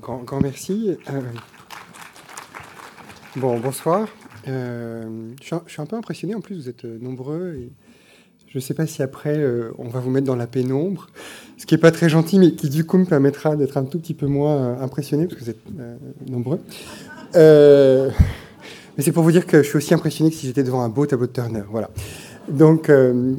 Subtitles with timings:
[0.00, 0.96] grand, grand, merci.
[3.36, 4.08] bon, bonsoir.
[4.46, 7.56] je, suis un, peu impressionné, en plus vous êtes nombreux.
[8.48, 9.42] Je ne sais pas si après
[9.78, 11.08] on va vous mettre dans la pénombre,
[11.56, 13.98] ce qui n'est pas très gentil, mais qui du coup me permettra d'être un tout
[13.98, 16.60] petit peu moins impressionné, parce que vous êtes nombreux.
[17.34, 18.10] mais
[18.98, 21.06] c'est pour vous dire que je suis aussi impressionné que si j'étais devant un beau
[21.06, 21.62] tableau de Turner.
[21.70, 21.90] Voilà.
[22.48, 23.36] Donc, euh,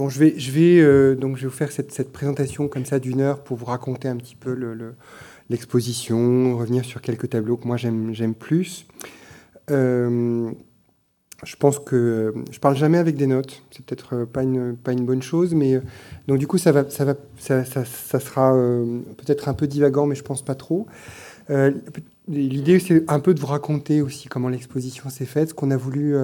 [0.00, 3.66] bon, je vais, euh, donc vous faire cette, présentation comme ça d'une heure pour vous
[3.66, 4.56] raconter un petit peu
[5.50, 8.86] l'exposition, revenir sur quelques tableaux que moi j'aime plus.
[9.70, 10.50] Euh,
[11.44, 13.62] je pense que je parle jamais avec des notes.
[13.70, 15.78] C'est peut-être pas une, pas une bonne chose, mais
[16.28, 18.54] donc du coup ça va, ça sera
[19.18, 20.86] peut-être un peu divagant, mais je pense pas trop.
[22.26, 25.76] L'idée c'est un peu de vous raconter aussi comment l'exposition s'est faite, ce qu'on a
[25.76, 26.14] voulu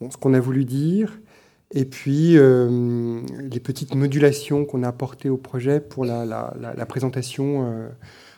[0.00, 1.18] ce qu'on a voulu dire,
[1.72, 7.88] et puis euh, les petites modulations qu'on a apportées au projet pour la, présentation euh,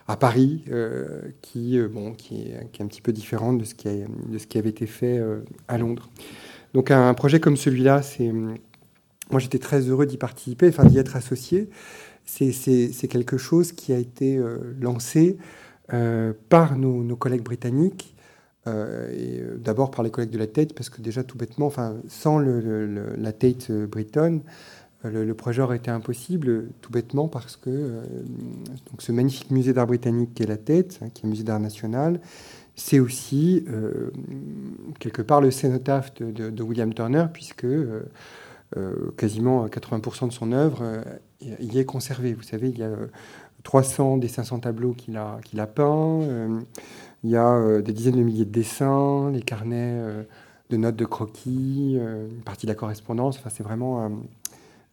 [0.06, 5.22] à Paris, euh, qui, est, un petit peu différente de ce qui, avait été fait
[5.66, 6.10] à Londres.
[6.74, 8.30] Donc un, projet comme celui-là, c'est
[9.30, 11.70] moi j'étais très heureux d'y participer, enfin d'y être associé.
[12.26, 14.38] C'est quelque chose qui a été
[14.78, 15.38] lancé
[16.50, 18.14] par nos collègues britanniques
[18.68, 21.96] euh, euh, d'abord par les collègues de la Tate, parce que déjà tout bêtement, enfin,
[22.08, 24.42] sans la Tate euh, bretonne,
[25.02, 28.02] le, projet aurait été impossible, tout bêtement, parce que
[28.88, 31.42] donc ce magnifique musée d'art britannique qui est la Tate, hein, qui est un musée
[31.42, 32.20] d'art national,
[32.76, 33.64] c'est aussi
[35.00, 37.66] quelque part le cénotaphe de, William Turner, puisque
[39.16, 40.84] quasiment 80% de son œuvre
[41.40, 42.32] y est conservé.
[42.32, 42.92] Vous savez, il y a
[43.64, 46.20] 300 des 500 tableaux qu'il a, qu'il a peints.
[47.24, 50.22] Il y a euh, des dizaines de milliers de dessins, les carnets euh,
[50.70, 53.38] de notes de croquis, euh, une partie de la correspondance.
[53.38, 54.10] Enfin, c'est vraiment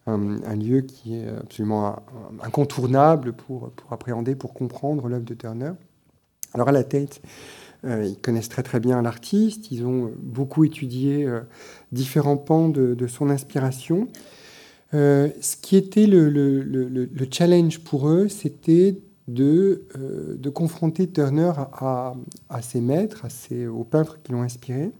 [0.08, 1.97] un, lieu qui est absolument
[2.41, 5.71] incontournable pour, pour appréhender, pour comprendre l'œuvre de Turner.
[6.55, 7.21] Alors à la tête,
[7.83, 11.30] ils connaissent très très bien l'artiste, ils ont beaucoup étudié
[11.92, 14.08] différents pans de, son inspiration.
[14.93, 18.95] ce qui était le, le, le challenge pour eux, c'était
[19.30, 22.14] de, euh, de confronter Turner à,
[22.50, 24.92] à, ses maîtres, à ses, aux peintres qui l'ont inspiré.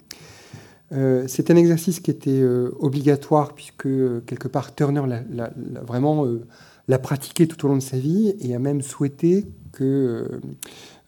[0.92, 3.88] Euh, c'est un exercice qui était euh, obligatoire puisque
[4.26, 5.52] quelque part Turner l'a,
[5.86, 6.26] vraiment
[6.88, 10.42] l'a pratiqué tout au long de sa vie et a même souhaité que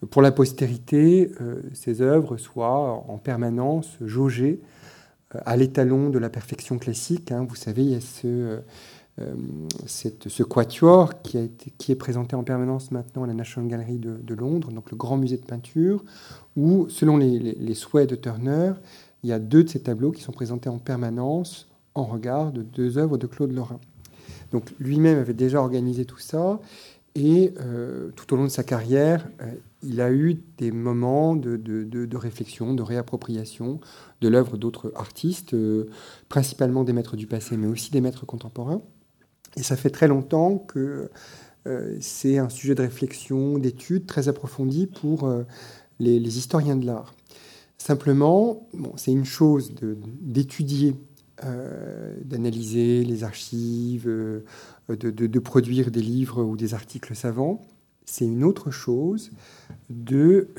[0.09, 1.31] pour la postérité,
[1.73, 4.61] ses œuvres soient en permanence jaugées
[5.45, 7.31] à l'étalon de la perfection classique.
[7.31, 7.45] Hein.
[7.47, 8.61] Vous savez, il y a ce
[9.19, 9.33] euh,
[9.87, 13.97] ce quatuor qui, a été, qui, est présenté en permanence maintenant à la National Gallery
[13.97, 16.03] de, Londres, donc le grand musée de peinture,
[16.55, 18.71] où, selon les, souhaits de Turner,
[19.23, 22.61] il y a deux de ces tableaux qui sont présentés en permanence en regard de
[22.61, 23.81] deux œuvres de Claude Lorrain.
[24.53, 26.61] Donc lui-même avait déjà organisé tout ça,
[27.13, 29.51] et euh, tout au long de sa carrière, euh,
[29.83, 33.81] il a eu des moments de, de, réflexion, de réappropriation
[34.21, 35.53] de l'œuvre d'autres artistes,
[36.29, 38.81] principalement des maîtres du passé, mais aussi des maîtres contemporains.
[39.57, 41.09] Et ça fait très longtemps que
[41.67, 45.43] euh, c'est un sujet de réflexion, d'étude très approfondi pour euh,
[45.99, 47.13] les, historiens de l'art.
[47.77, 49.73] Simplement, bon, c'est une chose
[50.21, 50.95] d'étudier,
[51.43, 54.43] euh, d'analyser les archives, de,
[54.89, 57.61] de, produire des livres ou des articles savants.
[58.05, 59.31] C'est une autre chose
[59.89, 60.49] de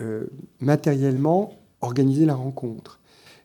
[0.60, 3.00] matériellement organiser la rencontre.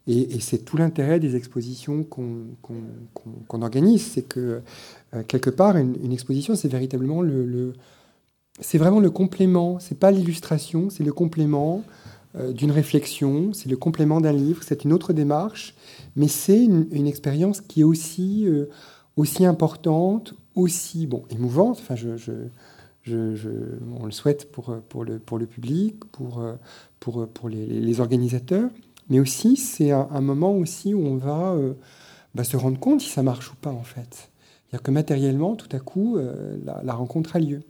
[0.08, 4.62] Et, c'est tout l'intérêt des expositions qu'on organise, c'est que
[5.14, 7.74] euh, quelque part, une, exposition, c'est véritablement le,
[8.60, 9.80] c'est vraiment le complément.
[9.80, 11.84] C'est pas l'illustration, c'est le complément
[12.36, 14.64] euh, d'une réflexion, c'est le complément d'un livre.
[14.64, 15.76] C'est une autre démarche,
[16.16, 18.66] mais c'est une, expérience qui est aussi euh,
[19.16, 21.80] aussi importante, aussi bon émouvante.
[21.82, 22.34] Enfin, je, je
[23.04, 23.48] je,
[24.02, 26.44] on le souhaite pour, pour, le, pour le public, pour,
[27.00, 28.70] pour, pour les, les organisateurs,
[29.10, 31.56] mais aussi, c'est un, moment aussi où on va,
[32.36, 34.30] bah, se rendre compte si ça marche ou pas, en fait.
[34.70, 37.62] C'est-à-dire que matériellement, tout à coup, euh, la, rencontre a lieu.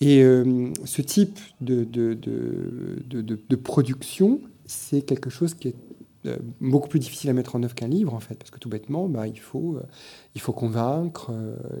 [0.00, 5.74] Et euh, ce type de, de, de, de production, c'est quelque chose qui est
[6.60, 9.08] beaucoup plus difficile à mettre en œuvre qu'un livre, en fait, parce que tout bêtement,
[9.08, 9.80] bah, il, faut,
[10.36, 11.32] il faut convaincre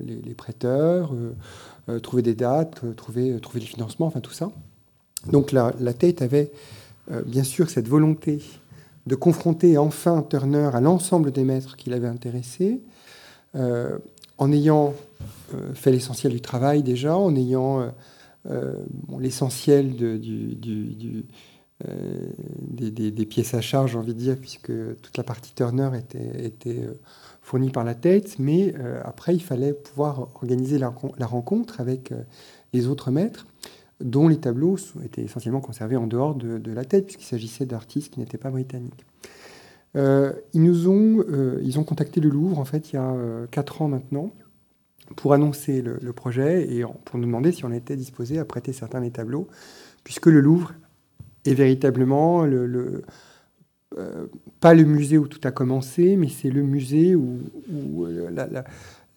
[0.04, 1.14] les, prêteurs,
[2.02, 4.50] trouver des dates, trouver, trouver les financements, enfin tout ça.
[5.30, 6.50] Donc la, la tête avait
[7.26, 8.40] bien sûr cette volonté
[9.06, 12.80] de confronter enfin Turner à l'ensemble des maîtres qui l'avaient intéressé,
[13.54, 13.98] euh,
[14.42, 14.94] en ayant
[15.54, 17.92] euh, fait l'essentiel du travail déjà, en ayant
[18.50, 18.74] euh,
[19.18, 20.18] l'essentiel des,
[23.26, 26.88] pièces à charge, j'ai envie de dire, puisque toute la partie Turner était, était
[27.40, 28.74] fournie par la tête, mais
[29.04, 32.12] après, il fallait pouvoir organiser la rencontre avec
[32.72, 33.46] les autres maîtres
[34.02, 38.20] dont les tableaux étaient essentiellement conservés en dehors de, la tête, puisqu'il s'agissait d'artistes qui
[38.20, 39.04] n'étaient pas britanniques.
[39.96, 43.10] Euh, ils nous ont, euh, ils ont contacté le Louvre en fait il y a
[43.10, 44.32] euh, quatre ans maintenant
[45.16, 49.02] pour annoncer le, projet et pour nous demander si on était disposé à prêter certains
[49.02, 49.46] des tableaux,
[50.04, 50.72] puisque le Louvre
[51.44, 53.02] est véritablement le,
[54.60, 57.40] pas le musée où tout a commencé, mais c'est le musée où,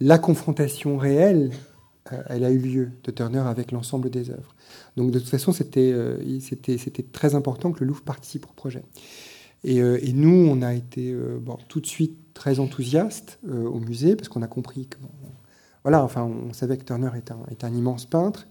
[0.01, 1.51] la, confrontation réelle
[2.27, 4.53] elle a eu lieu de Turner avec l'ensemble des œuvres.
[4.95, 8.83] Donc de toute façon, euh, c'était c'était très important que le Louvre participe au projet.
[9.65, 14.29] Et, euh, nous, on a été euh, tout de suite très enthousiastes au musée parce
[14.29, 14.97] qu'on a compris que
[15.83, 18.47] voilà, enfin, on savait que Turner est un, immense peintre.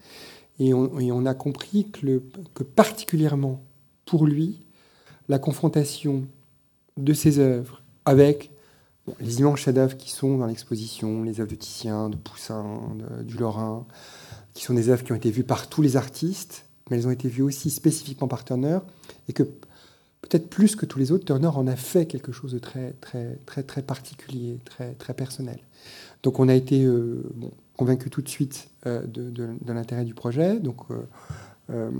[0.58, 2.18] Et on, et a compris que,
[2.62, 3.62] particulièrement
[4.06, 4.60] pour lui,
[5.28, 6.26] la confrontation
[6.96, 8.50] de ses œuvres avec
[9.20, 12.80] les immenses chefs-d'œuvre qui sont dans l'exposition, les œuvres de Titien, de Poussin,
[13.22, 13.84] du Lorrain,
[14.54, 17.12] qui sont des œuvres qui ont été vues par tous les artistes, mais elles ont
[17.12, 18.78] été vues aussi spécifiquement par Turner,
[19.28, 19.42] et que
[20.28, 23.38] peut-être plus que tous les autres, Turner en a fait quelque chose de très, très,
[23.46, 25.58] très, très particulier, très, très personnel.
[26.22, 27.22] Donc on a été euh,
[27.76, 30.58] convaincu tout de suite euh, de, l'intérêt du projet.
[30.58, 30.78] Donc
[31.70, 31.90] euh,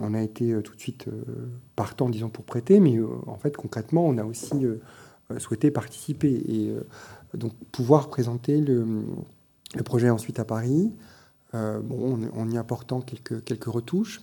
[0.00, 1.06] on a été tout de suite
[1.76, 4.66] partant, disons, pour prêter, mais en fait concrètement, on a aussi
[5.38, 6.74] souhaité participer et
[7.34, 9.04] donc pouvoir présenter le,
[9.84, 10.92] projet ensuite à Paris.
[11.54, 14.20] Euh, bon, en, y apportant quelques, quelques retouches.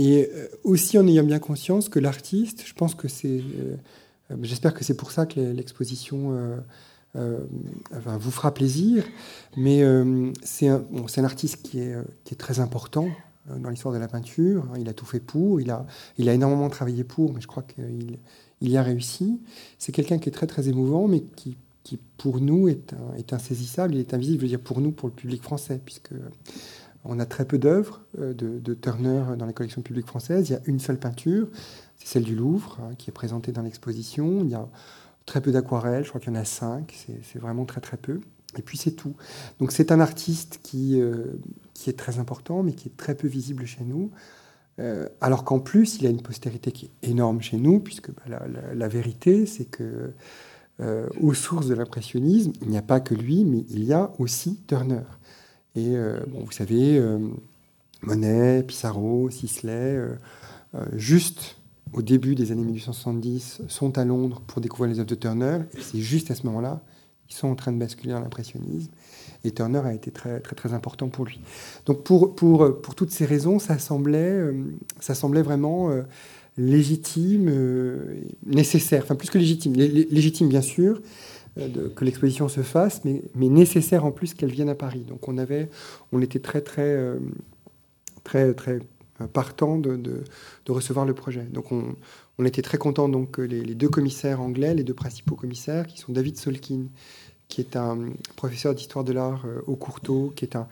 [0.00, 3.42] Et euh, aussi en ayant bien conscience que l'artiste, je pense que c'est.
[3.42, 3.76] Euh,
[4.40, 6.58] j'espère que c'est pour ça que l'exposition
[7.14, 9.04] vous fera plaisir,
[9.58, 9.82] mais
[10.42, 13.08] c'est un, artiste qui est, très important
[13.54, 14.64] dans l'histoire de la peinture.
[14.78, 15.84] Il a tout fait pour, il a,
[16.16, 18.18] énormément travaillé pour, mais je crois qu'il
[18.62, 19.40] il y a réussi.
[19.78, 23.94] C'est quelqu'un qui est très très émouvant, mais qui qui pour nous est, est, insaisissable,
[23.94, 26.12] il est invisible, je veux dire pour nous, pour le public français, puisque
[27.04, 30.48] on a très peu d'œuvres euh, de, Turner dans les collections publiques françaises.
[30.48, 31.48] Il y a une seule peinture,
[31.96, 34.42] c'est celle du Louvre, hein, qui est présentée dans l'exposition.
[34.42, 34.68] Il y a
[35.26, 38.20] très peu d'aquarelles, je crois qu'il y en a cinq, c'est vraiment très très peu.
[38.58, 39.14] Et puis c'est tout.
[39.60, 41.38] Donc c'est un artiste qui, euh,
[41.74, 44.10] qui est très important, mais qui est très peu visible chez nous.
[44.78, 48.44] Euh, alors qu'en plus, il a une postérité qui est énorme chez nous, puisque bah,
[48.74, 50.12] la, vérité, c'est que
[51.20, 54.62] aux sources de l'impressionnisme, il n'y a pas que lui, mais il y a aussi
[54.66, 55.02] Turner.
[55.76, 57.18] Et euh, bon, vous savez, euh,
[58.02, 59.98] Monet, Pissarro, Sisley,
[60.94, 61.56] juste
[61.92, 65.58] au début des années 1870, sont à Londres pour découvrir les œuvres de Turner.
[65.78, 66.80] C'est juste à ce moment-là
[67.26, 68.90] qu'ils sont en train de basculer dans l'impressionnisme.
[69.44, 71.40] Et Turner a été très, très, très important pour lui.
[71.86, 74.52] Donc, pour, pour, pour toutes ces raisons, ça semblait,
[75.00, 75.90] ça semblait vraiment
[76.60, 81.00] légitime, euh, nécessaire, enfin plus que légitime, légitime bien sûr,
[81.58, 85.04] euh, que l'exposition se fasse, mais, nécessaire en plus qu'elle vienne à Paris.
[85.06, 85.68] Donc on avait,
[86.12, 87.18] on était très très euh,
[88.24, 88.80] très très
[89.32, 90.22] partant de, de,
[90.68, 91.42] recevoir le projet.
[91.42, 91.96] Donc on,
[92.38, 96.12] on était très content donc les, deux commissaires anglais, les deux principaux commissaires, qui sont
[96.12, 96.84] David Solkin,
[97.48, 97.98] qui est un
[98.36, 100.68] professeur d'histoire de l'art au Courtauld, qui est un,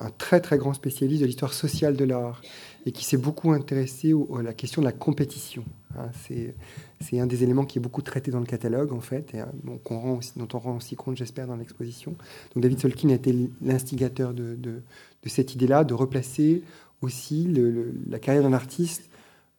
[0.00, 2.42] un très très grand spécialiste de l'histoire sociale de l'art
[2.86, 5.64] et qui s'est beaucoup intéressé à la question de la compétition.
[5.96, 6.10] Hein.
[6.26, 6.54] c'est
[7.14, 9.80] un des éléments qui est beaucoup traité dans le catalogue en fait, et, euh, dont
[9.90, 12.14] on rend aussi compte j'espère dans l'exposition.
[12.54, 14.82] Donc David Solkin a été l'instigateur de,
[15.26, 16.62] cette idée-là, de replacer
[17.02, 17.48] aussi
[18.08, 19.10] la carrière d'un artiste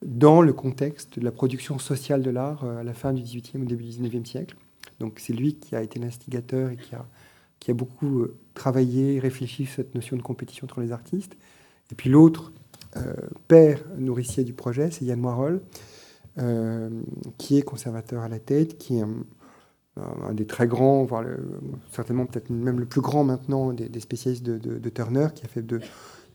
[0.03, 3.61] dans le contexte de la production sociale de l'art euh, à la fin du XVIIIe
[3.61, 4.55] au début du XIXe siècle.
[4.99, 6.77] Donc c'est lui qui a été l'instigateur et
[7.59, 11.35] qui a beaucoup euh, travaillé, réfléchi sur cette notion de compétition entre les artistes.
[11.91, 12.51] Et puis l'autre
[13.47, 15.61] père nourricier du projet, c'est Yann Moirol,
[17.37, 21.25] qui est conservateur à la tête, qui est un, des très grands, voire
[21.91, 25.81] certainement peut-être même le plus grand maintenant des, spécialistes de, Turner, qui a, fait de,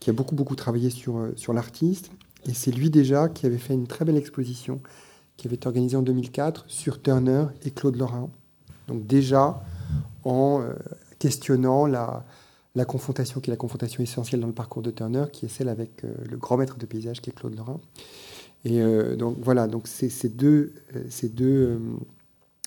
[0.01, 2.11] qui a beaucoup, beaucoup travaillé sur, sur l'artiste.
[2.47, 4.81] Et c'est lui déjà qui avait fait une très belle exposition
[5.39, 8.29] qui avait été organisée en 2004 sur Turner et Claude Lorrain.
[8.89, 9.63] Donc déjà
[10.25, 10.63] en
[11.19, 12.27] questionnant la,
[12.75, 15.69] la confrontation qui est la confrontation essentielle dans le parcours de Turner, qui est celle
[15.69, 17.81] avec euh, le grand maître de paysage qui est Claude Lorrain.
[18.65, 21.81] Et euh, donc voilà, donc c'est ces deux, euh, ces deux,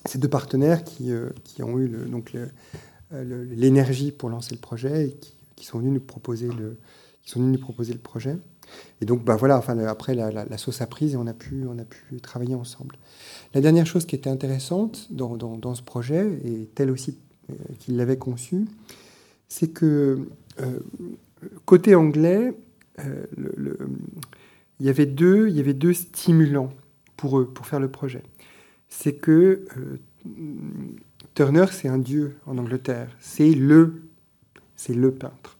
[0.05, 1.11] ces deux partenaires qui,
[1.43, 2.33] qui ont eu le, donc
[3.11, 5.17] l'énergie pour lancer le projet et
[5.55, 6.77] qui, sont venus nous proposer le,
[7.23, 8.37] qui sont venus nous proposer le projet.
[9.01, 11.77] Et donc bah voilà, enfin après la, sauce a prise et on a pu, on
[11.79, 12.95] a pu travailler ensemble.
[13.53, 17.17] La dernière chose qui était intéressante dans, dans, ce projet et telle aussi
[17.49, 18.65] euh, qu'il l'avait conçu,
[19.47, 20.27] c'est que
[20.59, 20.79] euh,
[21.65, 22.53] côté anglais,
[22.99, 23.25] euh,
[24.79, 26.73] il y avait deux, il y avait deux stimulants
[27.15, 28.23] pour eux, pour faire le projet.
[28.89, 29.65] C'est que
[31.33, 33.15] Turner, c'est un dieu en Angleterre.
[33.19, 34.03] C'est le,
[34.75, 35.57] c'est le peintre.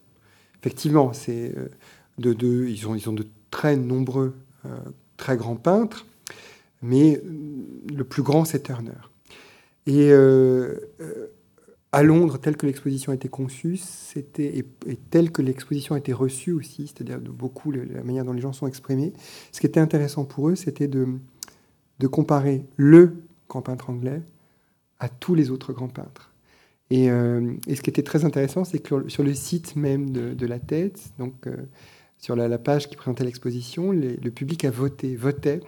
[0.59, 1.53] Effectivement, c'est
[2.17, 4.35] de, de, ils ont, ils ont de très nombreux,
[5.17, 6.05] très grands peintres,
[6.81, 7.21] mais
[7.93, 8.91] le plus grand, c'est Turner.
[9.87, 10.11] Et
[11.97, 16.13] à Londres, telle que l'exposition a été conçue, c'était et, telle que l'exposition a été
[16.13, 19.13] reçue aussi, c'est-à-dire de beaucoup la manière dont les gens sont exprimés.
[19.51, 21.07] Ce qui était intéressant pour eux, c'était de,
[21.97, 23.15] de comparer le
[23.49, 24.21] grand peintre anglais
[24.99, 26.31] à tous les autres grands peintres.
[26.91, 30.59] Et, euh, ce qui était très intéressant, c'est que sur le site même de, la
[30.59, 31.55] tête, donc euh,
[32.19, 35.61] sur la, page qui présentait l'exposition, le public a voté, votait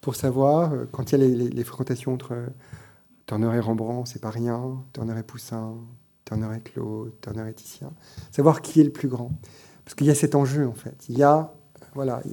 [0.00, 2.34] pour savoir, euh, quand il y a les fréquentations entre
[3.30, 4.82] Turner et Rembrandt, c'est pas rien.
[4.92, 5.76] Turner et Poussin,
[6.24, 7.92] Turner et Claude, Turner et Titien.
[8.32, 9.30] Savoir qui est le plus grand.
[9.84, 11.06] Parce qu'il y a cet enjeu, en fait.
[11.08, 11.54] Il y a,
[11.94, 12.24] voilà,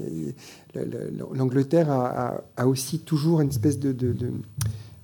[1.36, 3.96] l'Angleterre a, aussi toujours une espèce de.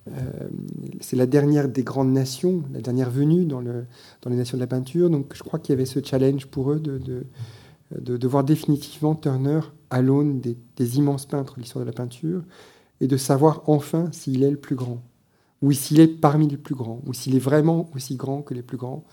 [0.07, 0.11] Euh,
[0.99, 3.85] c'est la dernière des grandes nations, la dernière venue dans, le,
[4.23, 5.11] dans les nations de la peinture.
[5.11, 7.23] Donc je crois qu'il y avait ce challenge pour eux de,
[7.91, 9.59] de, voir définitivement Turner
[9.91, 12.41] à l'aune des immenses peintres de l'histoire de la peinture
[12.99, 14.99] et de savoir enfin s'il est le plus grand
[15.63, 18.61] ou s'il est parmi les plus grands, ou s'il est vraiment aussi grand que les
[18.61, 19.05] plus grands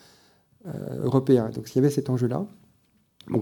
[0.67, 1.49] euh, européens.
[1.51, 2.45] Donc il y avait cet enjeu-là,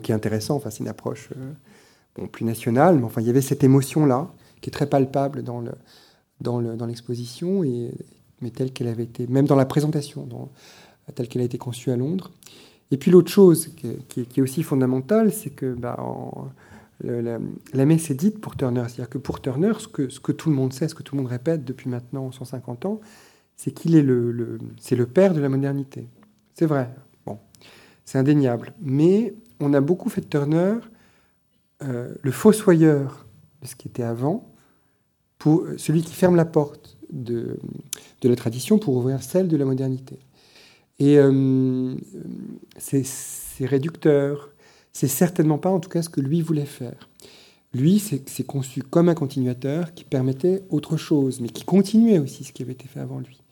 [0.03, 3.41] qui est intéressant, enfin c'est une approche euh, plus nationale, mais enfin il y avait
[3.41, 5.73] cette émotion-là, qui est très palpable dans, le,
[6.43, 7.95] dans, le, dans l'exposition, et,
[8.43, 10.29] mais telle qu'elle avait été, même dans la présentation,
[11.15, 12.31] telle qu'elle a été conçue à Londres.
[12.91, 13.69] Et puis l'autre chose
[14.09, 15.99] qui, est aussi fondamentale, c'est que bah,
[17.01, 18.83] la, messe est dite pour Turner.
[18.89, 21.31] C'est-à-dire que pour Turner, ce que, tout le monde sait, ce que tout le monde
[21.31, 23.01] répète depuis maintenant 150 ans,
[23.57, 24.59] c'est qu'il est le,
[25.13, 26.09] père de la modernité.
[26.55, 26.95] C'est vrai,
[27.27, 27.39] bon,
[28.05, 28.73] c'est indéniable.
[28.81, 30.75] Mais on a beaucoup fait de Turner
[31.85, 33.27] euh, le fossoyeur
[33.63, 34.53] de ce qui était avant,
[35.39, 37.59] pour celui qui ferme la porte de,
[38.23, 40.19] la tradition pour ouvrir celle de la modernité.
[40.99, 41.95] Et euh,
[42.77, 44.51] c'est réducteur,
[44.93, 47.09] c'est certainement pas, en tout cas, ce que lui voulait faire.
[47.75, 52.53] Lui, c'est conçu comme un continuateur qui permettait autre chose, mais qui continuait aussi ce
[52.53, 53.43] qui avait été fait avant lui.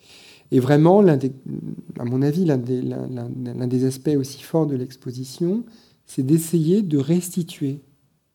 [0.50, 5.64] Et vraiment, à mon avis, l'un des, aspects aussi forts de l'exposition,
[6.06, 7.80] c'est d'essayer de restituer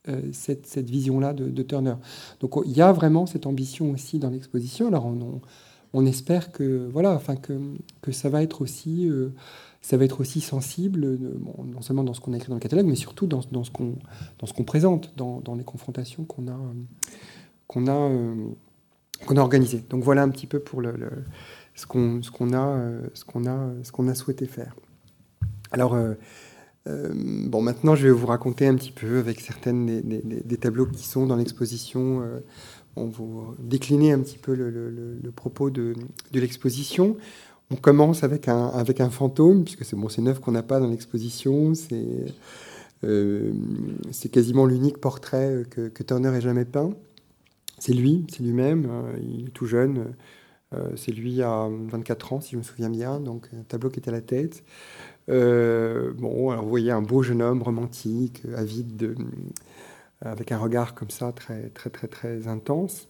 [0.07, 1.95] euh, cette, vision-là de, Turner.
[2.41, 4.87] Donc il y a vraiment cette ambition aussi dans l'exposition.
[4.87, 5.11] Alors
[5.93, 9.09] on, espère que, voilà, enfin, que ça va être aussi...
[9.09, 9.33] Euh,
[9.81, 11.17] ça va être aussi sensible, euh,
[11.65, 13.71] non seulement dans ce qu'on a écrit dans le catalogue, mais surtout dans, dans ce
[13.71, 16.57] qu'on présente, dans, les confrontations qu'on a,
[17.67, 18.35] qu'on a, euh,
[19.25, 19.83] qu'on a organisées.
[19.89, 20.93] Donc voilà un petit peu pour le,
[21.73, 24.75] ce qu'on a, ce qu'on a, ce qu'on a souhaité faire.
[25.71, 26.15] Alors, euh,
[26.85, 31.05] bon, maintenant, je vais vous raconter un petit peu avec certaines des, des, tableaux qui
[31.07, 32.21] sont dans l'exposition.
[32.95, 35.95] on vous décliner un petit peu le, propos de
[36.33, 37.17] l'exposition.
[37.71, 40.89] On commence avec un, avec un fantôme, puisque c'est bon, neuf qu'on n'a pas dans
[40.89, 41.73] l'exposition.
[41.73, 42.25] C'est
[43.05, 43.53] euh,
[44.31, 46.91] quasiment l'unique portrait que, Turner ait jamais peint.
[47.79, 48.87] C'est lui, c'est lui-même.
[48.89, 50.13] Euh, il est tout jeune.
[50.73, 53.21] Euh, c'est lui à 24 ans, si je me souviens bien.
[53.21, 54.63] Donc, un tableau qui est à la tête.
[55.27, 59.15] bon, alors vous voyez un beau jeune homme romantique, avide, de,
[60.19, 63.07] avec un regard comme ça, très, très, très, très intense.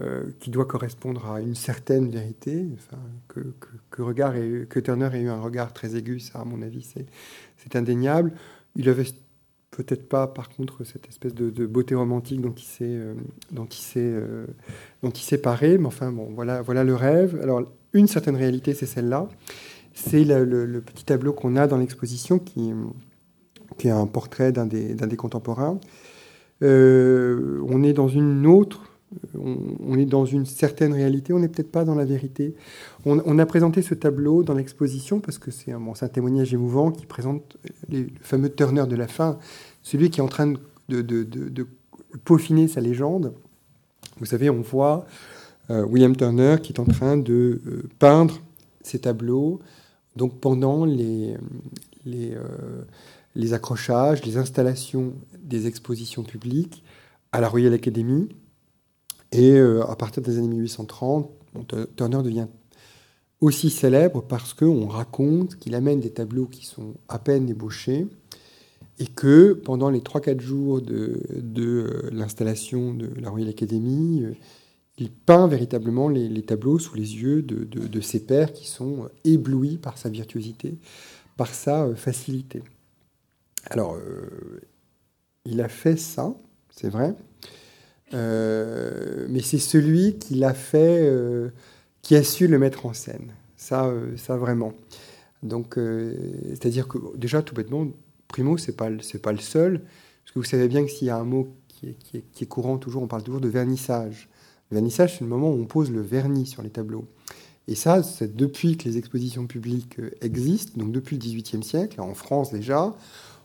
[0.00, 2.68] Euh, qui doit correspondre à une certaine vérité.
[2.74, 6.86] Enfin, que, que, que Turner ait eu un regard très aigu, ça, à mon avis,
[7.56, 8.32] c'est indéniable.
[8.76, 9.06] Il avait
[9.72, 13.14] peut-être pas, par contre, cette espèce de, beauté romantique dont il s'est euh,
[13.96, 15.78] euh, paré.
[15.78, 17.36] Mais enfin, bon, voilà, voilà le rêve.
[17.42, 19.28] Alors, une certaine réalité, c'est celle-là.
[19.94, 22.72] C'est le, petit tableau qu'on a dans l'exposition qui,
[23.78, 25.80] qui est un portrait d'un des, des, contemporains.
[26.60, 28.84] on est dans une autre
[29.34, 32.54] on, est dans une certaine réalité, on n'est peut-être pas dans la vérité.
[33.06, 37.56] On, a présenté ce tableau dans l'exposition parce que c'est un, témoignage émouvant qui présente
[37.90, 39.38] le fameux Turner de la fin,
[39.82, 40.52] celui qui est en train
[40.88, 41.66] de,
[42.24, 43.34] peaufiner sa légende.
[44.18, 45.06] Vous savez, on voit
[45.70, 48.40] euh, William Turner qui est en train de euh, peindre
[48.82, 49.60] ses tableaux
[50.16, 51.36] donc pendant les,
[52.04, 52.84] les, euh,
[53.34, 56.82] les accrochages, les installations des expositions publiques
[57.32, 58.28] à la Royal Academy
[59.32, 61.30] et euh, à partir des années 1830,
[61.96, 62.46] Turner devient
[63.40, 68.06] aussi célèbre parce qu'on raconte qu'il amène des tableaux qui sont à peine ébauchés
[68.98, 74.32] et que pendant les 3-4 jours de, de l'installation de la Royal Academy, euh,
[74.96, 79.76] il peint véritablement les, tableaux sous les yeux de, de, ses pairs qui sont éblouis
[79.76, 80.76] par sa virtuosité,
[81.36, 82.62] par sa euh, facilité.
[83.70, 83.96] Alors,
[85.44, 86.34] il a fait ça,
[86.70, 87.14] c'est vrai.
[88.12, 91.12] Mais c'est celui qui l'a fait,
[92.02, 93.32] qui a su le mettre en scène.
[93.56, 94.72] Ça, ça vraiment.
[95.42, 97.86] Donc, c'est-à-dire que déjà, tout bêtement,
[98.28, 98.88] Primo, c'est pas,
[99.22, 99.80] pas le seul.
[99.80, 103.02] Parce que vous savez bien que s'il y a un mot qui est, courant toujours,
[103.02, 104.28] on parle toujours de vernissage.
[104.70, 107.06] Le vernissage, c'est le moment où on pose le vernis sur les tableaux.
[107.66, 112.00] Et ça, c'est depuis que les expositions publiques euh, existent, donc depuis le XVIIIe siècle,
[112.00, 112.94] en France déjà.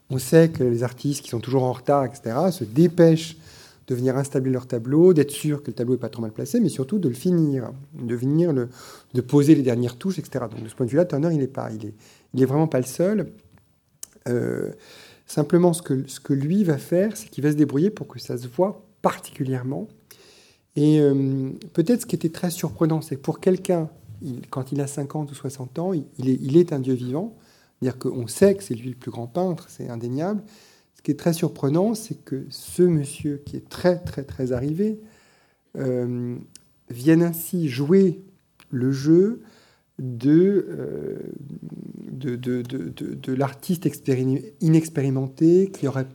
[0.10, 3.38] On sait que les artistes qui sont toujours en retard, etc., se dépêchent
[3.88, 6.60] de venir installer leur tableau, d'être sûr que le tableau n'est pas trop mal placé,
[6.60, 8.70] mais surtout de le finir, de venir le,
[9.14, 10.46] de poser les dernières touches, etc.
[10.50, 11.94] Donc de ce point de vue-là, Turner, il n'est pas, il est,
[12.34, 13.32] il est vraiment pas le seul.
[14.30, 14.72] Euh,
[15.26, 18.20] simplement, ce que, ce que lui va faire, c'est qu'il va se débrouiller pour que
[18.20, 19.88] ça se voit particulièrement.
[20.76, 23.90] Et euh, peut-être ce qui était très surprenant, c'est que pour quelqu'un
[24.50, 27.36] quand il a 50 ou 60 ans, il, est, un dieu vivant.
[27.82, 30.42] C'est-à-dire qu'on sait que c'est lui le plus grand peintre, c'est indéniable.
[31.04, 35.00] Qui est très surprenant, c'est que ce monsieur qui est très, très, très arrivé,
[35.78, 36.36] euh,
[36.90, 38.22] vienne ainsi jouer
[38.72, 39.42] le jeu
[40.00, 41.18] de, euh,
[42.12, 43.88] de, de, de, l'artiste
[44.62, 46.08] inexpérimenté qui aurait,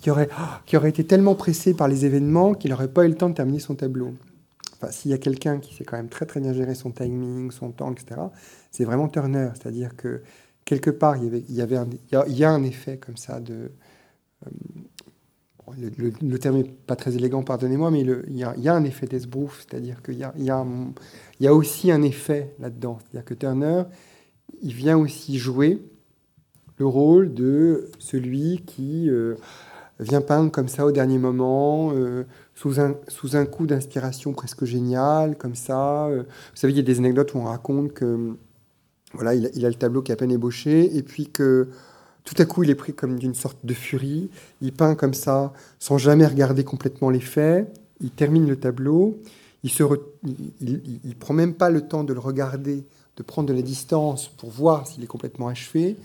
[0.00, 0.28] qui, aurait,
[0.66, 3.34] qui aurait été tellement pressé par les événements qu'il n'aurait pas eu le temps de
[3.34, 4.14] terminer son tableau
[4.90, 7.70] s'il y a quelqu'un qui sait quand même très très bien gérer son timing, son
[7.70, 8.20] temps, etc.,
[8.70, 9.50] c'est vraiment Turner.
[9.54, 10.22] C'est-à-dire que
[10.64, 11.76] quelque part, il y, avait,
[12.10, 13.72] il y a un effet comme ça de.
[14.46, 14.50] Euh,
[15.78, 19.64] le, terme n'est pas très élégant, pardonnez-moi, mais il, y a, a, un effet d'esbrouf,
[19.68, 20.66] c'est-à-dire qu'il y a, a,
[21.48, 22.98] a aussi un effet là-dedans.
[23.00, 23.84] C'est-à-dire que Turner,
[24.62, 25.80] il vient aussi jouer
[26.78, 29.36] le rôle de celui qui euh,
[30.00, 35.54] vient peindre comme ça au dernier moment, euh, sous un, coup d'inspiration presque génial, comme
[35.54, 36.08] ça.
[36.10, 36.24] Vous
[36.56, 38.36] savez, il y a des anecdotes où on raconte que
[39.12, 41.68] voilà, il a, le tableau qui est à peine ébauché, et puis que
[42.24, 44.30] tout à coup, il est pris comme d'une sorte de furie.
[44.60, 47.72] Il peint comme ça, sans jamais regarder complètement les faits.
[48.00, 49.18] Il termine le tableau.
[49.62, 52.84] Il ne prend même pas le temps de le regarder,
[53.16, 55.96] de prendre de la distance pour voir s'il est complètement achevé,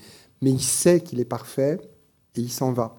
[0.42, 1.80] mais il sait qu'il est parfait
[2.34, 2.98] et il s'en va.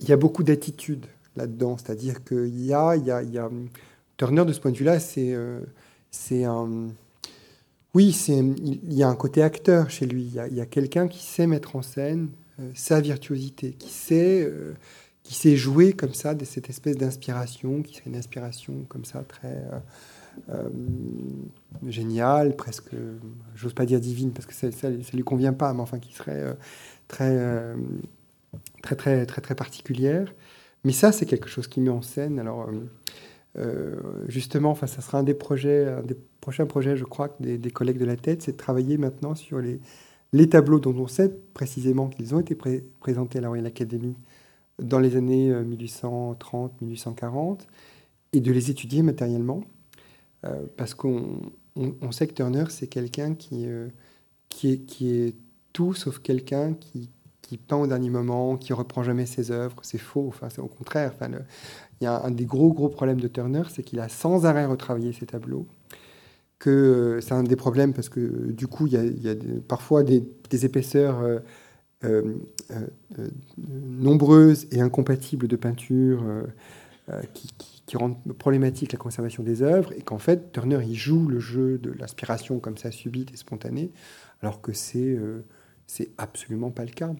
[0.00, 1.06] Il y a beaucoup d'attitude
[1.36, 1.76] là-dedans.
[1.78, 3.48] C'est-à-dire qu'il y a, il y, a, il y a,
[4.16, 5.60] Turner, de ce point de vue-là, c'est euh,
[6.32, 6.88] un.
[7.94, 10.22] Oui, il y a un côté acteur chez lui.
[10.50, 14.74] Il y a, quelqu'un qui sait mettre en scène euh, sa virtuosité, qui sait, euh,
[15.22, 19.22] qui sait jouer comme ça de cette espèce d'inspiration, qui serait une inspiration comme ça
[19.22, 19.62] très
[21.86, 22.94] géniale, presque,
[23.54, 26.56] j'ose pas dire divine parce que ça, lui convient pas, mais enfin qui serait
[27.06, 27.36] très,
[28.82, 30.32] très, très, très, très particulière.
[30.84, 32.38] Mais ça, c'est quelque chose qui met en scène.
[32.38, 32.86] Alors, euh, euh,
[34.28, 37.70] justement, enfin, ça sera un des projets, un des prochains projets, je crois, des, des
[37.70, 39.80] collègues de la tête, c'est de travailler maintenant sur les,
[40.32, 42.56] les tableaux dont on sait précisément qu'ils ont été
[43.00, 44.14] présentés à la Royal Academy
[44.78, 47.56] dans les années 1830-1840 euh,
[48.32, 49.62] et de les étudier matériellement.
[50.76, 51.42] parce qu'on
[51.76, 53.66] on, sait que Turner, c'est quelqu'un qui,
[54.48, 55.36] qui, est, qui est
[55.72, 57.10] tout sauf quelqu'un qui,
[57.52, 59.76] qui peint au dernier moment, qui reprend jamais ses œuvres.
[59.82, 60.24] C'est faux.
[60.28, 61.12] Enfin, c'est au contraire.
[61.14, 61.30] Enfin,
[62.00, 64.64] il y a un, des gros gros problèmes de Turner, c'est qu'il a sans arrêt
[64.64, 65.66] retravaillé ses tableaux.
[66.58, 69.34] Que euh, c'est un des problèmes parce que du coup, il y a,
[69.68, 70.24] parfois des,
[70.64, 71.40] épaisseurs euh,
[72.04, 72.22] euh,
[73.58, 76.24] nombreuses et incompatibles de peinture
[77.34, 77.50] qui,
[77.84, 81.76] qui, rendent problématique la conservation des œuvres et qu'en fait, Turner il joue le jeu
[81.76, 83.90] de l'inspiration comme ça subite et spontanée,
[84.40, 85.18] alors que c'est
[85.86, 87.10] c'est absolument pas le cas.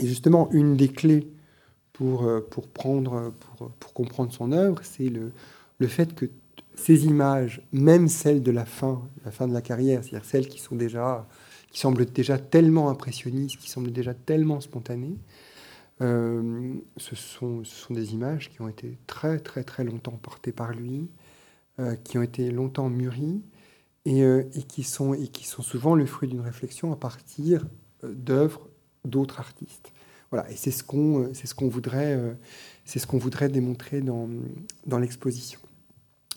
[0.00, 1.28] Et justement, une des clés
[1.92, 5.32] pour, euh, comprendre son œuvre, c'est le,
[5.88, 6.26] fait que
[6.74, 10.60] ces images, même celles de la fin, la fin de la carrière, c'est-à-dire celles qui
[10.60, 11.26] sont déjà,
[11.72, 15.16] qui semblent déjà tellement impressionnistes, qui semblent déjà tellement spontanées,
[16.00, 21.08] euh, ce, sont, des images qui ont été très très très longtemps portées par lui,
[21.80, 23.42] euh, qui ont été longtemps mûries
[24.04, 27.66] et, et, qui sont, et qui sont souvent le fruit d'une réflexion à partir
[28.04, 28.67] d'œuvres
[29.08, 29.92] d'autres artistes.
[30.30, 32.32] Voilà, et c'est ce qu'on euh, ce qu'on voudrait euh,
[32.84, 34.28] c'est ce qu'on voudrait démontrer dans,
[34.86, 35.58] dans l'exposition.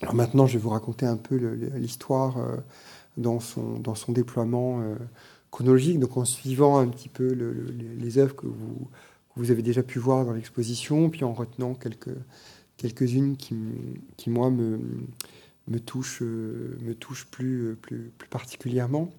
[0.02, 1.36] Alors maintenant, je vais vous raconter un peu
[1.76, 2.58] l'histoire euh,
[3.18, 4.82] dans son dans son déploiement
[5.52, 7.28] chronologique, donc en suivant un petit peu
[8.00, 8.88] les œuvres que vous
[9.36, 12.16] vous avez déjà pu voir dans l'exposition, puis en retenant quelques
[12.78, 13.56] quelques-unes qui,
[14.18, 14.80] qui moi me
[15.68, 19.10] me touchent me touchent plus plus, plus particulièrement.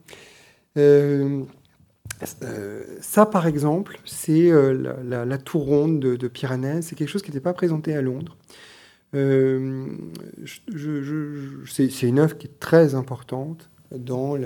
[3.00, 6.30] Ça, par exemple, c'est euh, la, tour ronde de, de
[6.80, 8.36] C'est quelque chose qui n'était pas présenté à Londres.
[9.14, 9.86] Euh,
[11.66, 14.36] c'est une œuvre qui est très importante dans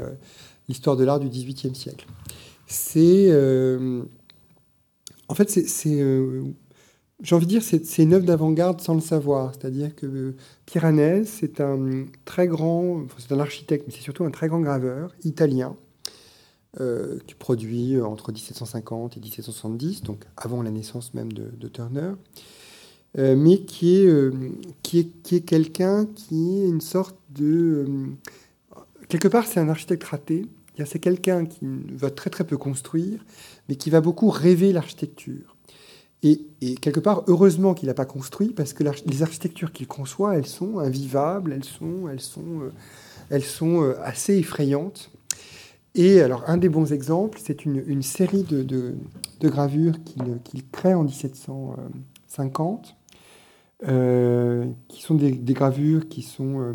[0.69, 2.07] l'histoire de l'art du XVIIIe siècle.
[2.67, 3.31] C'est,
[5.29, 5.51] en fait,
[7.23, 9.53] j'ai envie de dire, c'est une œuvre d'avant-garde sans le savoir.
[9.55, 10.35] C'est-à-dire que
[10.67, 15.15] Piranèse, c'est un très grand, c'est un architecte, mais c'est surtout un très grand graveur
[15.25, 15.77] italien
[16.79, 22.11] euh, qui produit entre 1750 et 1770, donc avant la naissance même de, Turner,
[23.17, 24.31] euh, mais qui est, euh,
[24.83, 27.87] qui est, qui est quelqu'un qui est une sorte de...
[29.09, 30.45] quelque part, c'est un architecte raté.
[30.85, 31.61] C'est quelqu'un qui
[31.95, 33.25] va très très peu construire,
[33.71, 35.57] mais qui va beaucoup rêver l'architecture.
[36.23, 36.45] Et,
[36.83, 40.79] quelque part, heureusement qu'il n'a pas construit, parce que les architectures qu'il conçoit, elles sont
[40.79, 42.71] invivables, elles sont, elles sont,
[43.31, 45.11] elles sont assez effrayantes.
[45.99, 48.95] Et alors, un des bons exemples, c'est une, série de,
[49.43, 52.95] gravures qu'il crée en 1750,
[53.89, 56.75] euh, qui sont des, gravures qui sont, euh,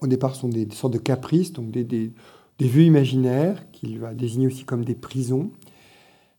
[0.00, 2.10] au départ, sont des, sortes de caprices, donc des,
[2.58, 5.50] vues imaginaires, qu'il va désigner aussi comme des prisons,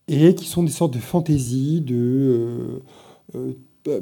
[0.08, 2.82] et qui sont des sortes de fantaisies, de...
[3.36, 3.54] Euh,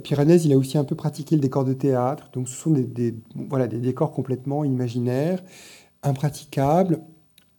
[0.04, 3.14] Piranèse, il a aussi un peu pratiqué le décor de théâtre, donc ce sont des,
[3.50, 5.44] voilà, des décors complètement imaginaires,
[6.02, 7.02] impraticables,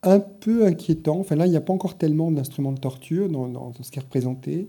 [0.06, 1.18] un peu inquiétant.
[1.18, 4.02] Enfin là, il n'y a pas encore tellement d'instruments de torture dans, ce qui est
[4.02, 4.68] représenté,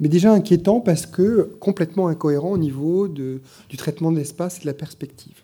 [0.00, 4.60] mais déjà inquiétant parce que complètement incohérent au niveau de, du traitement de l'espace et
[4.62, 5.42] de la perspective.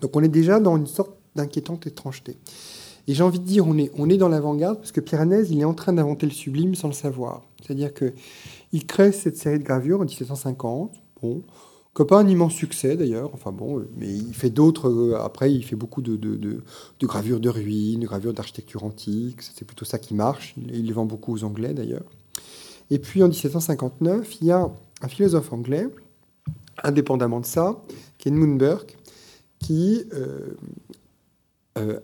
[0.00, 2.36] Donc on est déjà dans une sorte d'inquiétante étrangeté.
[3.08, 5.60] Et j'ai envie de dire, on est, on est dans l'avant-garde parce que Piranèse, il
[5.60, 7.42] est en train d'inventer le sublime sans le savoir.
[7.62, 10.92] C'est-à-dire qu'il crée cette série de gravures en 1750.
[11.20, 11.42] Bon,
[11.94, 15.76] qui un immense succès d'ailleurs, enfin bon, mais il fait d'autres, euh, après il fait
[15.76, 16.62] beaucoup de, de,
[17.02, 21.04] gravures de ruines, de gravures d'architecture antique, c'est plutôt ça qui marche, il, les vend
[21.04, 22.04] beaucoup aux Anglais d'ailleurs.
[22.90, 24.70] Et puis en 1759, il y a
[25.02, 25.86] un philosophe anglais,
[26.82, 27.82] indépendamment de ça,
[28.18, 28.32] qui est
[29.58, 30.54] qui, euh,
[31.78, 32.00] euh,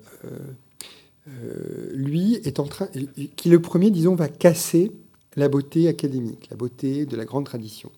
[1.93, 2.89] lui, est en train,
[3.37, 4.93] qui le premier, disons, va casser
[5.37, 7.91] la beauté académique, la beauté de la grande tradition.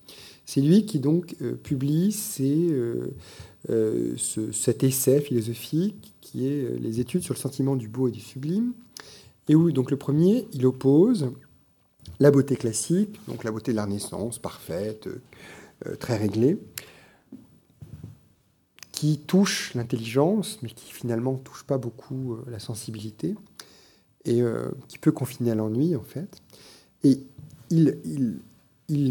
[0.52, 3.06] C'est lui qui donc euh, publie euh,
[3.70, 8.18] euh, cet essai philosophique qui est les études sur le sentiment du beau et du
[8.18, 8.72] sublime,
[9.48, 11.30] et où donc le premier, il oppose
[12.18, 15.08] la beauté classique, donc la beauté de la Renaissance, parfaite,
[16.00, 16.58] très réglée,
[18.90, 23.36] qui touche l'intelligence, mais qui finalement ne touche pas beaucoup la sensibilité,
[24.24, 24.40] et
[24.88, 26.42] qui peut confiner à l'ennui en fait.
[27.04, 27.20] Et
[27.70, 28.40] il,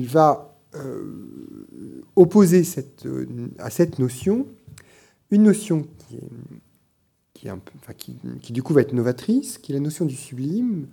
[0.05, 2.63] va euh, opposer
[3.05, 3.25] euh,
[3.57, 4.45] à cette notion
[5.31, 5.87] une notion
[7.33, 10.87] qui, est, qui, du coup va être novatrice, qui est la notion du sublime,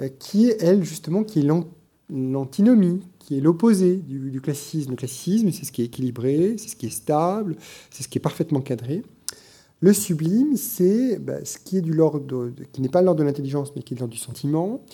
[0.00, 1.48] euh, qui est elle justement qui est
[2.10, 4.90] l'antinomie, qui est l'opposé du, classicisme.
[4.90, 7.56] Le classicisme, c'est ce qui est équilibré, c'est ce qui est stable,
[7.90, 9.02] c'est ce qui est parfaitement cadré.
[9.80, 11.92] Le sublime, c'est bah, ce qui est du
[12.72, 14.84] qui n'est pas l'ordre de l'intelligence, mais qui est l'ordre du sentiment,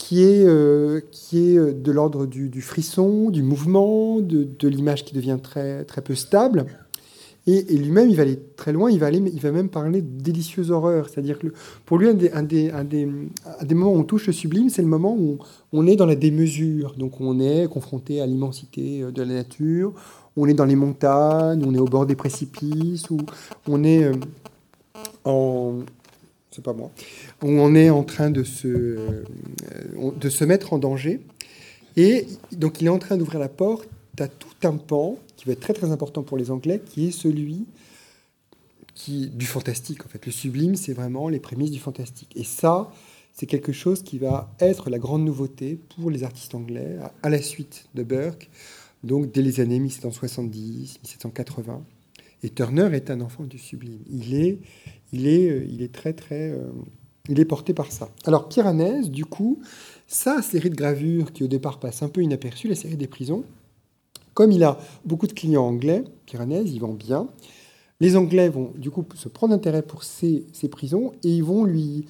[0.00, 5.14] qui est, euh, qui est euh, de l'ordre du, frisson, du mouvement, de, l'image qui
[5.14, 6.64] devient très, très peu stable.
[7.46, 10.22] Et, lui-même, il va aller très loin, il va, aller, il va même parler de
[10.22, 11.10] délicieuses horreurs.
[11.10, 11.48] C'est-à-dire que
[11.84, 14.80] pour lui, un des, un, des, un, des, moments où on touche le sublime, c'est
[14.80, 15.38] le moment où
[15.74, 16.94] on est dans la démesure.
[16.96, 19.92] Donc on est confronté à l'immensité euh, de la nature,
[20.34, 23.06] on est dans les montagnes, on est au bord des précipices,
[23.68, 24.10] on est
[25.26, 25.80] en,
[26.50, 26.90] c'est pas moi,
[27.42, 29.24] on est en train de se, euh,
[30.16, 31.20] de se mettre en danger.
[31.96, 35.52] Et donc il est en train d'ouvrir la porte à tout un pan qui va
[35.52, 37.66] être très très important pour les Anglais, qui est celui
[38.94, 40.04] qui, du fantastique.
[40.04, 42.30] En fait, le sublime, c'est vraiment les prémices du fantastique.
[42.36, 42.92] Et ça,
[43.32, 47.40] c'est quelque chose qui va être la grande nouveauté pour les artistes anglais à, la
[47.40, 48.50] suite de Burke,
[49.02, 51.82] donc dès les années 1770, 1780.
[52.42, 54.00] Et Turner est un enfant du sublime.
[54.10, 54.58] Il est,
[55.12, 56.50] il est, euh, il est très, très.
[56.50, 56.70] Euh,
[57.28, 58.08] il est porté par ça.
[58.24, 59.60] Alors, Piranèse, du coup,
[60.06, 63.44] sa série de gravures qui au départ passe un peu inaperçue, la série des prisons,
[64.34, 67.28] comme il a beaucoup de clients anglais, Piranèse, il vend bien.
[68.00, 71.64] Les Anglais vont du coup se prendre intérêt pour ces, ces prisons et ils vont
[71.64, 72.06] lui,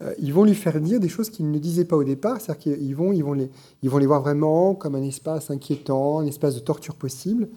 [0.00, 2.40] euh, ils vont lui faire dire des choses qu'ils ne disaient pas au départ.
[2.40, 3.50] C'est-à-dire qu'ils vont, ils vont, les,
[3.82, 7.48] ils vont les voir vraiment comme un espace inquiétant, un espace de torture possible.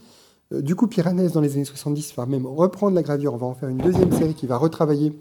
[0.53, 3.33] Euh, du coup, Piranèse, dans les années 70, va même reprendre la gravure.
[3.33, 5.13] On va en faire une deuxième série qui va retravailler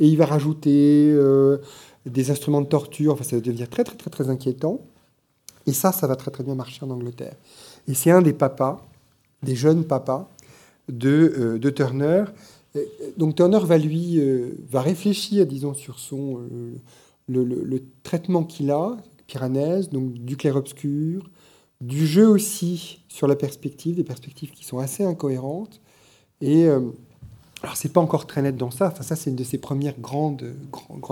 [0.00, 1.58] et il va rajouter euh,
[2.06, 3.14] des instruments de torture.
[3.14, 4.80] Enfin, ça va devenir très, très, très, très inquiétant.
[5.66, 7.34] Et ça, ça va très, très bien marcher en Angleterre.
[7.88, 8.86] Et c'est un des papas,
[9.42, 10.30] des jeunes papas
[10.88, 12.24] de, euh, Turner.
[13.16, 14.22] Donc Turner va lui
[14.70, 16.38] va réfléchir, disons, sur son
[17.26, 21.28] le, le traitement qu'il a, Piranèse, donc du clair-obscur,
[21.80, 25.80] du jeu aussi sur la perspective, des perspectives qui sont assez incohérentes.
[26.40, 26.80] Et euh,
[27.62, 28.88] alors, c'est pas encore très net dans ça.
[28.88, 30.54] Enfin, ça, c'est une de ces premières grandes,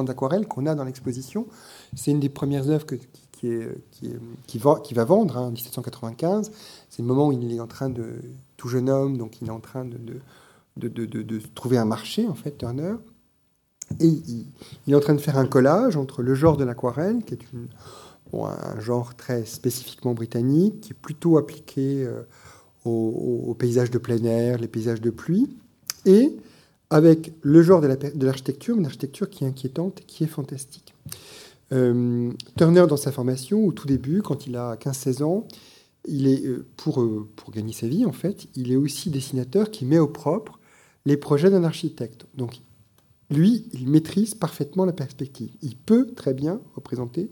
[0.09, 1.47] aquarelles qu'on a dans l'exposition.
[1.95, 6.53] C'est une des premières œuvres qui, va, vendre hein, en 1795.
[6.89, 8.21] C'est le moment où il est en train de,
[8.57, 9.99] tout jeune homme, donc il est en train de,
[10.77, 12.95] de, de, de trouver un marché, en fait, Turner.
[14.01, 14.47] Et il,
[14.89, 17.69] est en train de faire un collage entre le genre de l'aquarelle, qui est une,
[18.35, 22.23] un genre très spécifiquement britannique, qui est plutôt appliqué euh,
[22.85, 25.49] aux, paysages de plein air, les paysages de pluie,
[26.05, 26.37] et
[26.91, 30.95] avec le genre de l'architecture, une architecture qui est inquiétante qui est fantastique.
[31.73, 35.49] Euh, Turner, dans sa formation, au tout début, quand il a 15-16 ans,
[36.07, 37.03] il est, euh, pour,
[37.53, 40.61] gagner sa vie, en fait, il est aussi dessinateur qui met au propre
[41.05, 42.27] les projets d'un architecte.
[43.31, 45.51] Lui, il maîtrise parfaitement la perspective.
[45.63, 47.31] Il peut très bien représenter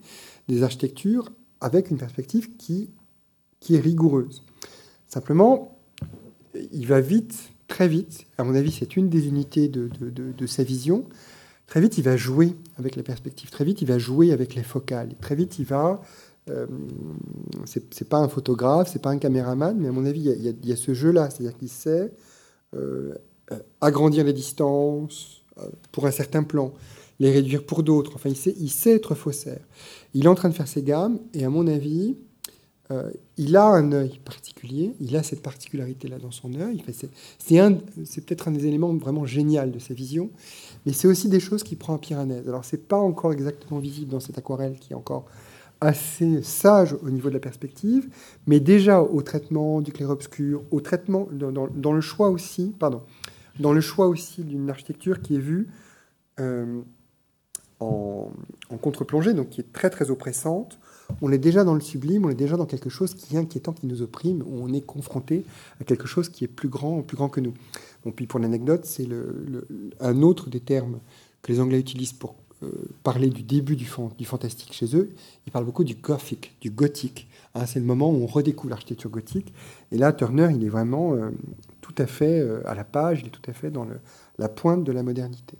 [0.48, 2.90] des architectures avec une perspective qui,
[3.60, 4.42] qui est rigoureuse.
[5.06, 5.78] Simplement,
[6.72, 10.64] il va vite, très vite, à mon avis, c'est une des unités de, de, sa
[10.64, 11.06] vision,
[11.66, 13.50] Très vite, il va jouer avec la perspective.
[13.50, 15.14] Très vite, il va jouer avec les focales.
[15.20, 16.02] Très vite, il va.
[16.50, 16.66] Euh,
[17.64, 20.76] c'est pas un photographe, c'est pas un caméraman, mais à mon avis, il y a,
[20.76, 21.30] ce jeu-là.
[21.30, 22.12] C'est-à-dire qu'il sait
[22.74, 23.14] euh,
[23.80, 25.43] agrandir les distances
[25.92, 26.72] pour un certain plan,
[27.20, 28.12] les réduire pour d'autres.
[28.14, 29.60] Enfin, il sait, être faussaire.
[30.14, 32.16] Il est en train de faire ses gammes, et à mon avis,
[32.90, 36.82] euh, il a un œil particulier, il a cette particularité-là dans son œil.
[37.38, 40.30] c'est, peut-être un des éléments vraiment génial de sa vision,
[40.84, 42.46] mais c'est aussi des choses qu'il prend à Piranèse.
[42.48, 45.26] Alors, c'est pas encore exactement visible dans cette aquarelle qui est encore
[45.80, 48.08] assez sage au niveau de la perspective,
[48.46, 53.02] mais déjà au traitement du clair-obscur, au traitement, dans, le choix aussi, pardon,
[53.60, 55.68] dans le choix aussi d'une architecture qui est vue
[56.40, 56.80] euh,
[57.80, 58.30] en,
[58.70, 60.78] en contre-plongée, donc qui est très très oppressante,
[61.22, 63.72] on est déjà dans le sublime, on est déjà dans quelque chose qui est inquiétant,
[63.72, 65.44] qui nous opprime, où on est confronté
[65.80, 67.54] à quelque chose qui est plus grand, plus grand que nous.
[68.04, 69.08] Bon, puis pour l'anecdote, c'est
[70.00, 70.98] un autre des termes
[71.42, 72.70] que les Anglais utilisent pour euh,
[73.02, 75.10] parler du début du, fantastique chez eux.
[75.46, 77.28] Ils parlent beaucoup du gothic, du gothique.
[77.54, 79.52] Hein, c'est le moment où on redécouvre l'architecture gothique.
[79.92, 81.30] Et là, Turner, il est vraiment euh,
[81.84, 83.86] tout à fait euh, à la page, il est tout à fait dans
[84.38, 85.58] la pointe de la modernité.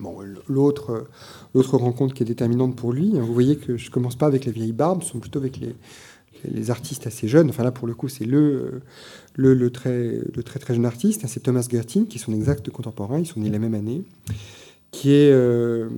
[0.00, 1.06] Bon, l'autre,
[1.54, 4.50] rencontre qui est déterminante pour lui, hein, vous voyez que je commence pas avec les
[4.50, 7.50] vieilles barbes, ce plutôt avec les, artistes assez jeunes.
[7.50, 8.80] Enfin là, pour le coup, c'est le,
[9.70, 10.18] très,
[10.58, 11.24] très jeune artiste.
[11.24, 13.18] Hein, c'est Thomas Gertin, qui est son exact contemporain.
[13.18, 14.02] Ils sont nés la même année,
[14.90, 15.90] qui est, euh,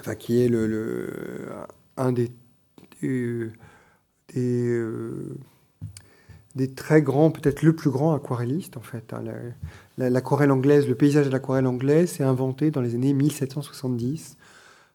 [0.00, 0.50] enfin, qui est
[1.98, 2.32] un des,
[4.36, 5.34] euh,
[6.56, 9.12] des très grands, peut-être le plus grand aquarelliste en fait.
[9.12, 9.22] Hein,
[9.98, 14.36] l'aquarelle anglaise, le paysage de l'aquarelle anglaise s'est inventé dans les années 1770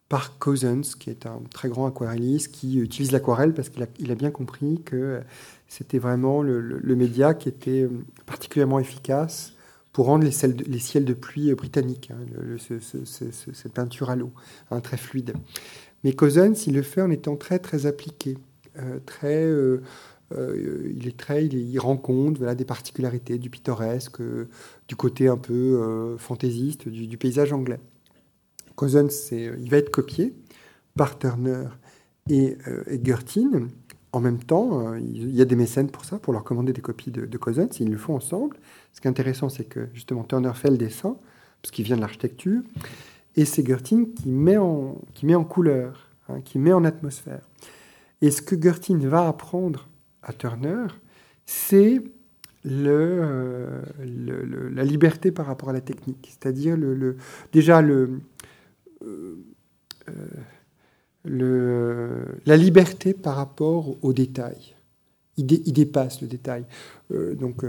[0.10, 4.32] par Cousins, qui est un très grand aquarelliste qui utilise l'aquarelle parce qu'il a, bien
[4.32, 5.22] compris que
[5.68, 7.88] c'était vraiment le, média qui était
[8.26, 9.54] particulièrement efficace
[9.94, 14.32] pour rendre les, ciels de, pluie britanniques, hein, cette peinture à l'eau,
[14.72, 15.34] hein, très fluide.
[16.04, 18.38] Mais Cousins, il le fait en étant très très appliqué,
[18.80, 19.82] euh, très euh,
[20.38, 24.48] euh, il est très, il, compte voilà, des particularités du pittoresque, euh,
[24.88, 27.80] du côté un peu euh, fantaisiste du, paysage anglais.
[28.76, 30.34] Cousins, il va être copié
[30.96, 31.66] par Turner
[32.30, 33.68] et, et Gertin.
[34.14, 37.12] En même temps, il y a des mécènes pour ça, pour leur commander des copies
[37.12, 37.70] de, de Cousins.
[37.80, 38.58] Ils le font ensemble.
[38.94, 41.18] Ce qui est intéressant, c'est que justement Turner fait le dessin,
[41.62, 42.62] parce qu'il vient de l'architecture,
[43.36, 47.42] et c'est Gertin qui met en, qui met en couleur, hein, qui met en atmosphère.
[48.22, 49.88] Et ce que Gertin va apprendre
[50.24, 50.88] à Turner,
[51.46, 52.02] c'est
[52.64, 56.30] le, euh, le, le, la liberté par rapport à la technique.
[56.30, 57.18] C'est-à-dire le,
[57.52, 58.20] déjà le,
[59.04, 59.36] euh,
[61.28, 64.76] euh, la liberté par rapport au détail.
[65.38, 66.66] Il, dé, il dépasse le détail.
[67.10, 67.66] Donc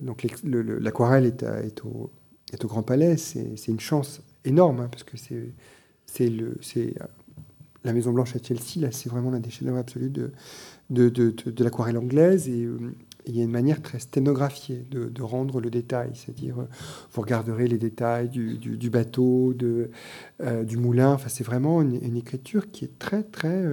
[0.00, 2.10] donc l'aquarelle est, est, au,
[2.52, 6.94] est au Grand Palais, c'est une chance énorme, hein, parce que c'est
[7.84, 10.32] la Maison Blanche à Chelsea, là, c'est vraiment l'un des chefs-d'œuvre absolus de,
[10.90, 12.78] de, de, l'aquarelle anglaise et euh,
[13.26, 16.64] il y a une manière très sténographiée de, de rendre le détail, c'est-à-dire euh,
[17.12, 19.90] vous regarderez les détails du, du, bateau, de,
[20.40, 21.12] euh, du moulin.
[21.12, 23.64] Enfin, c'est vraiment une, écriture qui est très très.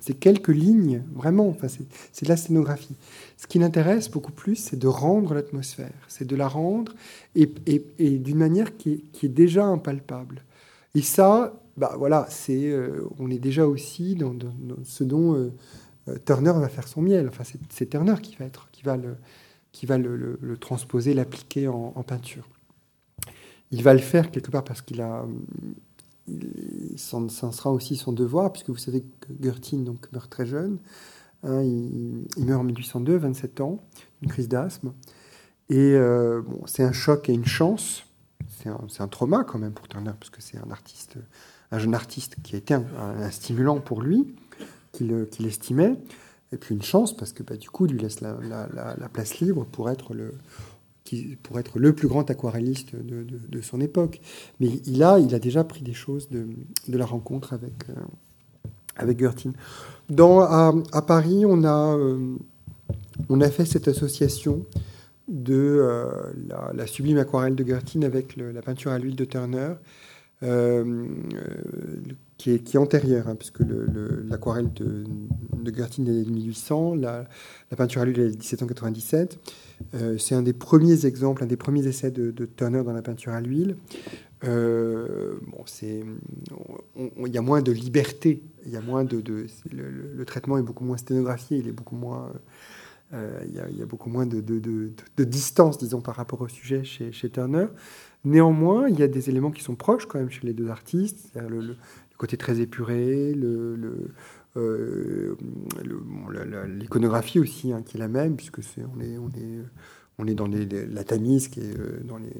[0.00, 1.46] C'est quelques lignes, vraiment.
[1.48, 2.96] Enfin, c'est de la sténographie.
[3.36, 6.94] Ce qui l'intéresse beaucoup plus, c'est de rendre l'atmosphère, c'est de la rendre
[7.34, 10.42] et, et, et d'une manière qui est, qui est, déjà impalpable.
[10.94, 12.74] Et ça, bah voilà, c'est
[13.18, 14.34] on est déjà aussi dans,
[14.84, 15.50] ce dont
[16.24, 17.28] Turner va faire son miel.
[17.28, 19.16] Enfin, c'est Turner qui va, être, qui va, le,
[19.72, 22.48] qui va le, transposer, l'appliquer en, peinture.
[23.70, 25.24] Il va le faire quelque part parce qu'il a.
[26.96, 30.78] Ça sera aussi son devoir, puisque vous savez que Gertin donc, meurt très jeune.
[31.42, 33.82] Hein, il, meurt en 1802, 27 ans,
[34.22, 34.92] une crise d'asthme.
[35.68, 38.04] Et euh, bon, c'est un choc et une chance.
[38.48, 41.16] C'est un, un, trauma quand même pour Turner, parce que c'est un artiste
[41.78, 44.34] jeune artiste qui a été un, stimulant pour lui,
[44.92, 45.96] qu'il estimait,
[46.52, 48.38] et puis une chance parce que bah, du coup, il lui laisse la,
[49.12, 50.34] place libre pour être le,
[51.42, 54.20] pour être le plus grand aquarelliste de, son époque.
[54.60, 56.46] Mais il a, il a déjà pris des choses de,
[56.88, 57.94] la rencontre avec, euh,
[58.96, 59.52] avec Gertin.
[60.08, 62.36] Dans, à, Paris, on a, euh,
[63.28, 64.66] on a fait cette association
[65.28, 66.06] de euh,
[66.74, 69.74] la, sublime aquarelle de Gertin avec la peinture à l'huile de Turner,
[72.42, 73.60] qui, est, qui est antérieure, hein, puisque
[74.28, 75.04] l'aquarelle de,
[75.62, 77.28] de Gertin est de 1800, la,
[77.70, 79.38] la peinture à l'huile est de 1797.
[79.94, 83.32] Euh, c'est un des premiers exemples, un des premiers essais de, Turner dans la peinture
[83.32, 83.76] à l'huile.
[84.42, 86.02] Euh, bon, c'est,
[86.96, 89.22] il y a moins de liberté, il y a moins de,
[89.70, 92.32] le, traitement est beaucoup moins sténographié, il est beaucoup moins,
[93.14, 94.40] euh, il, y a, beaucoup moins de,
[95.18, 97.66] distance, disons, par rapport au sujet chez, chez, Turner.
[98.24, 101.30] Néanmoins, il y a des éléments qui sont proches quand même chez les deux artistes,
[102.22, 104.12] côté très épuré, le,
[104.56, 105.34] euh,
[106.68, 109.58] l'iconographie aussi, hein, qui est la même, puisque c'est, on, est, on, est,
[110.18, 112.32] on est dans la Tamise, qui est euh, dans les,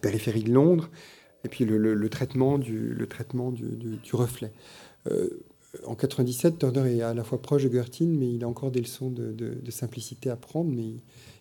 [0.00, 0.90] périphéries de Londres,
[1.42, 4.52] et puis le, traitement, du, le traitement du, reflet.
[5.10, 5.28] Euh,
[5.84, 8.80] en 97, Turner est à la fois proche de Gertin, mais il a encore des
[8.80, 10.86] leçons de, simplicité à prendre, mais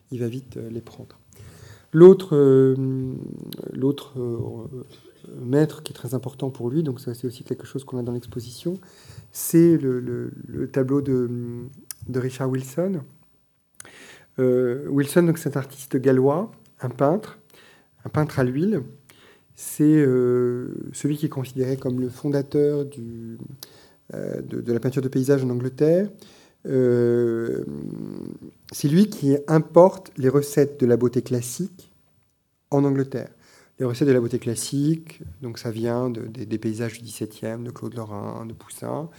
[0.10, 1.20] il, va vite les prendre.
[1.94, 2.36] L'autre,
[3.74, 4.16] l'autre
[5.42, 8.12] maître qui est très important pour lui, donc c'est aussi quelque chose qu'on a dans
[8.12, 8.80] l'exposition,
[9.32, 10.32] c'est le,
[10.72, 11.30] tableau de,
[12.14, 13.02] Richard Wilson.
[14.40, 17.40] Euh, Wilson, c'est un artiste gallois, un peintre,
[18.06, 18.84] un peintre à l'huile.
[19.56, 22.86] C'est euh, celui qui est considéré comme le fondateur
[24.14, 26.10] euh, de, la peinture de paysage en Angleterre.
[26.64, 27.66] c'est
[28.88, 31.92] lui qui importe les recettes de la beauté classique
[32.70, 33.30] en Angleterre
[33.80, 37.94] les recettes de la beauté classique, donc ça vient des paysages du XVIIe, de Claude
[37.94, 39.10] Lorrain, de Poussin.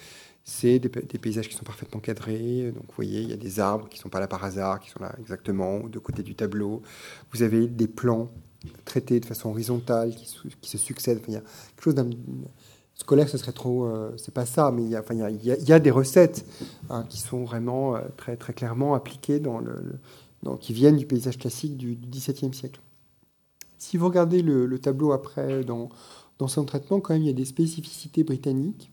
[0.43, 2.73] C'est des, paysages qui sont parfaitement cadrés.
[2.73, 4.81] Donc vous voyez, il y a des arbres qui ne sont pas là par hasard,
[4.81, 6.83] qui sont là exactement de côté du tableau.
[7.33, 8.31] Vous avez des plans
[8.85, 10.27] traités de façon horizontale qui,
[10.69, 11.21] se succèdent.
[11.29, 12.09] il y a quelque chose d'un
[12.95, 13.85] scolaire, ce serait trop.
[13.85, 16.47] Euh, c'est pas ça, mais il y a, des recettes
[16.89, 20.01] hein, qui sont vraiment euh, très, très clairement appliquées dans le,
[20.61, 22.81] qui viennent du paysage classique du XVIIe siècle.
[23.79, 25.89] Si vous regardez le, tableau après dans,
[26.39, 28.91] dans, son traitement, quand même, il y a des spécificités britanniques.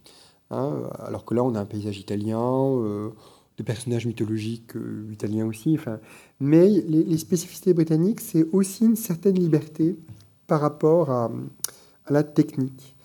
[0.51, 3.09] Hein, alors que là, on a un paysage italien, euh,
[3.57, 5.75] des personnages mythologiques euh, italiens aussi.
[5.77, 5.99] Enfin,
[6.39, 9.97] mais les, spécificités britanniques, c'est aussi une certaine liberté
[10.47, 11.31] par rapport à,
[12.09, 12.95] la technique.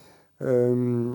[0.43, 1.15] Euh,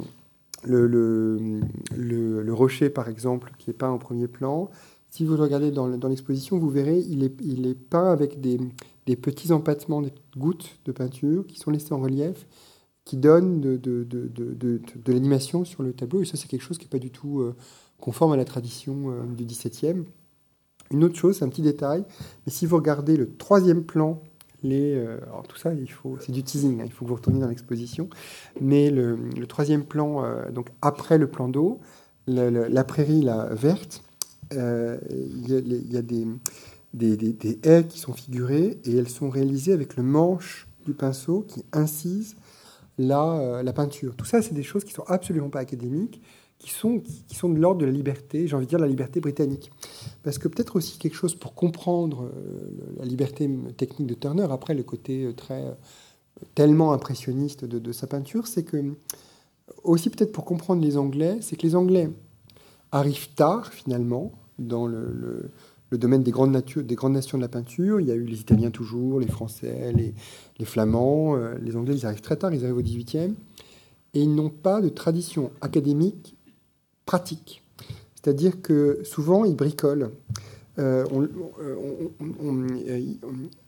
[0.64, 4.72] le, le, rocher, par exemple, qui est peint en premier plan,
[5.12, 8.60] si vous regardez dans, dans l'exposition, vous verrez, il est, il est peint avec des,
[9.06, 12.48] des petits empattements, des gouttes de peinture qui sont laissées en relief,
[13.06, 16.24] qui donnent de, de, de, de l'animation sur le tableau.
[16.24, 17.56] Et ça, c'est quelque chose qui n'est pas du tout euh,
[18.00, 20.04] conforme à la tradition euh, du XVIIe.
[20.92, 22.04] Une autre chose, c'est un petit détail,
[22.46, 24.22] mais si vous regardez le troisième plan,
[24.64, 27.16] les, euh, alors tout ça, il faut, c'est du teasing, hein, il faut que vous
[27.16, 28.10] retourniez dans l'exposition,
[28.60, 31.80] mais le, troisième plan, donc après le plan d'eau,
[32.28, 34.04] la, prairie la verte,
[34.52, 36.28] il y, a des,
[36.96, 41.64] des, haies qui sont figurées et elles sont réalisées avec le manche du pinceau qui
[41.74, 42.36] incise
[42.98, 44.16] la, euh, la peinture.
[44.16, 46.22] Tout ça, c'est des choses qui sont absolument pas académiques,
[46.58, 49.20] qui sont, qui, sont de l'ordre de la liberté, j'ai envie de dire la liberté
[49.20, 49.72] britannique.
[50.24, 54.74] Parce que peut-être aussi quelque chose pour comprendre euh, la liberté technique de Turner, après
[54.74, 55.64] le côté euh, très
[56.54, 58.94] tellement impressionniste de, sa peinture, c'est que
[59.84, 62.10] aussi peut-être pour comprendre les Anglais, c'est que les Anglais
[62.92, 65.50] arrivent tard finalement dans le
[65.98, 68.00] domaine des grandes, des grandes nations de la peinture.
[68.00, 71.36] Il y a eu les Italiens toujours, les Français, les, Flamands.
[71.36, 73.34] Euh, les Anglais, ils arrivent très tard, ils arrivent au 18e.
[74.14, 76.36] Et ils n'ont pas de tradition académique
[77.06, 77.62] pratique.
[78.16, 80.12] C'est-à-dire que souvent, ils bricolent.
[80.78, 83.00] Euh, euh,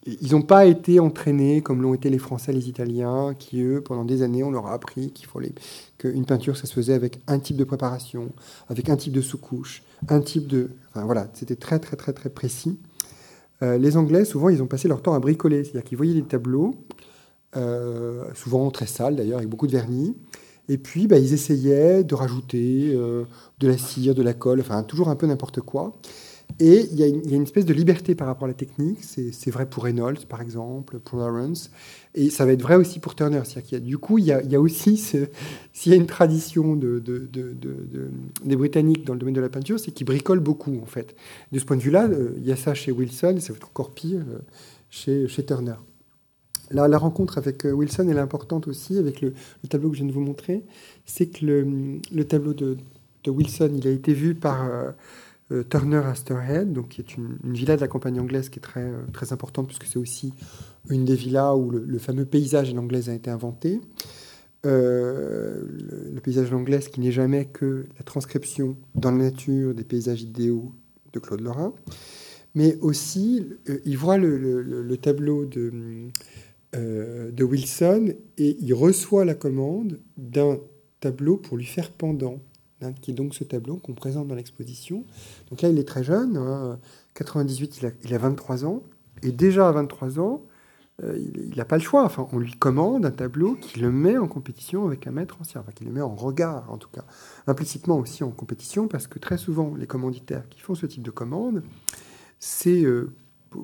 [0.06, 4.04] ils n'ont pas été entraînés comme l'ont été les Français, les Italiens, qui eux, pendant
[4.04, 5.54] des années, on leur a appris qu'il fallait
[5.98, 8.30] qu'une peinture, ça se faisait avec un type de préparation,
[8.70, 12.30] avec un type de sous-couche, un type de, enfin voilà, c'était très très très très
[12.30, 12.80] précis.
[13.64, 16.24] Euh, les Anglais, souvent, ils ont passé leur temps à bricoler, c'est-à-dire qu'ils voyaient des
[16.24, 16.76] tableaux,
[18.36, 20.16] souvent très sales d'ailleurs, avec beaucoup de vernis,
[20.70, 25.10] et puis bah, ils essayaient de rajouter de la cire, de la colle, enfin toujours
[25.10, 25.98] un peu n'importe quoi.
[26.60, 29.04] Et il y, a une, espèce de liberté par rapport à la technique.
[29.04, 31.70] C'est vrai pour Reynolds, par exemple, pour Lawrence.
[32.16, 33.42] Et ça va être vrai aussi pour Turner.
[33.72, 37.30] y a, du coup, il y a, aussi, s'il y a une tradition de, de,
[38.44, 41.16] des Britanniques dans le domaine de la peinture, c'est qu'ils bricolent beaucoup, en fait.
[41.52, 43.58] De ce point de vue-là, euh, il y a ça chez Wilson, et ça va
[43.58, 45.76] être encore pire euh, chez, Turner.
[46.72, 49.34] La, rencontre avec Wilson, elle est importante aussi, avec le,
[49.70, 50.66] tableau que je viens de vous montrer.
[51.06, 52.78] C'est que le, tableau de,
[53.28, 54.68] Wilson, il a été vu par
[55.70, 59.32] Turner Asterhead, donc qui est une, villa de la compagnie anglaise qui est très, très
[59.32, 60.34] importante, puisque c'est aussi
[60.90, 63.80] une des villas où le, fameux paysage à l'anglaise a été inventé.
[64.64, 65.66] le,
[66.14, 70.22] le, paysage à l'anglaise qui n'est jamais que la transcription dans la nature des paysages
[70.22, 70.74] idéaux
[71.14, 71.74] de Claude Lorrain
[72.58, 75.72] mais aussi euh, il voit le, tableau de,
[76.76, 80.58] euh, de, Wilson et il reçoit la commande d'un
[81.00, 82.40] tableau pour lui faire pendant,
[82.82, 85.04] hein, qui est donc ce tableau qu'on présente dans l'exposition.
[85.50, 86.78] Donc là, il est très jeune,
[87.14, 88.84] 98, hein, il a, 23 ans,
[89.24, 90.44] et déjà à 23 ans,
[91.04, 92.04] euh, il n'a pas le choix.
[92.04, 95.62] Enfin, on lui commande un tableau qui le met en compétition avec un maître ancien,
[95.62, 97.04] enfin, qui le met en regard en tout cas,
[97.46, 101.12] implicitement aussi en compétition, parce que très souvent, les commanditaires qui font ce type de
[101.12, 101.64] commande,
[102.40, 103.12] c'est euh,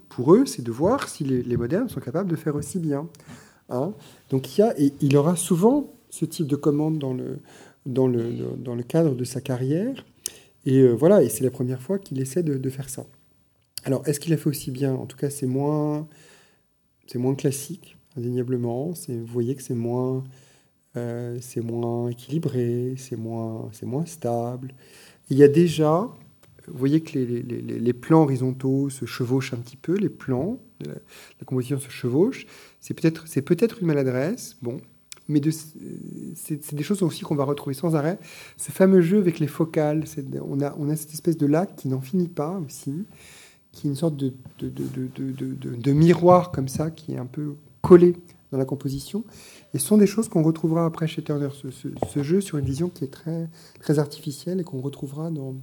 [0.10, 3.08] pour eux, c'est de voir si les, modernes sont capables de faire aussi bien.
[3.70, 3.94] Hein.
[4.30, 7.40] Donc il, y a, et il aura souvent ce type de commande dans le,
[7.86, 10.06] dans le, dans le cadre de sa carrière.
[10.66, 13.06] Et euh, voilà, et c'est la première fois qu'il essaie de, faire ça.
[13.84, 14.94] Alors, est-ce qu'il a fait aussi bien?
[14.94, 16.08] En tout cas, c'est moins,
[17.08, 18.92] c'est moins classique, indéniablement.
[19.08, 20.24] Vous voyez que c'est moins,
[20.96, 24.74] euh, c'est moins équilibré, c'est moins, c'est moins stable.
[25.30, 26.10] Il y a déjà
[26.68, 30.96] vous voyez que les, plans horizontaux se chevauchent un petit peu, les plans, de la,
[31.46, 32.46] composition se chevauchent.
[32.80, 34.80] C'est peut-être, c'est peut-être une maladresse, bon,
[35.28, 35.42] mais
[36.36, 38.20] c'est, des choses aussi qu'on va retrouver sans arrêt.
[38.58, 40.04] Ce fameux jeu avec les focales,
[40.42, 43.06] on, a, cette espèce de lac qui n'en finit pas aussi,
[43.72, 48.16] qui est une sorte de, miroir comme ça, qui est un peu collé
[48.52, 49.24] dans la composition.
[49.74, 52.90] Et ce sont des choses qu'on retrouvera après chez Turner, ce, jeu sur une vision
[52.90, 53.50] qui est très,
[53.80, 55.56] très artificielle et qu'on retrouvera dans,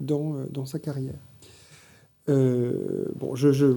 [0.00, 1.14] dans, euh, dans sa carrière.
[2.28, 3.76] Euh, bon, je,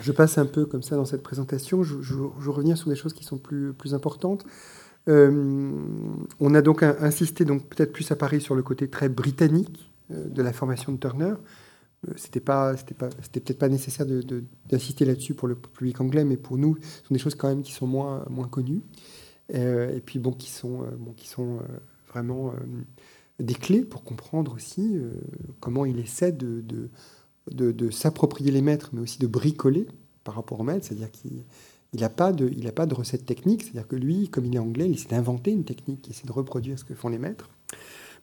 [0.00, 1.82] je, passe un peu comme ça dans cette présentation.
[1.82, 4.44] Je, je, reviens sur des choses qui sont plus, plus importantes.
[5.08, 5.72] Euh,
[6.40, 10.42] on a donc insisté, donc peut-être plus à Paris, sur le côté très britannique de
[10.42, 11.34] la formation de Turner.
[12.16, 16.24] C'était pas, c'était pas, c'était peut-être pas nécessaire d'insister de, là-dessus pour le public anglais,
[16.24, 18.82] mais pour nous, ce sont des choses quand même qui sont moins, moins connues,
[19.52, 21.58] et puis bon, qui sont, bon, qui sont
[22.08, 22.52] vraiment
[23.40, 25.12] des clés pour comprendre aussi euh,
[25.60, 26.62] comment il essaie de,
[27.50, 29.86] de, s'approprier les maîtres, mais aussi de bricoler
[30.24, 31.44] par rapport aux maîtres, c'est-à-dire qu'il
[31.94, 34.94] n'a pas, de, pas de recette technique, c'est-à-dire que lui, comme il est anglais, il
[34.94, 37.48] essaie d'inventer une technique, il essaie de reproduire ce que font les maîtres.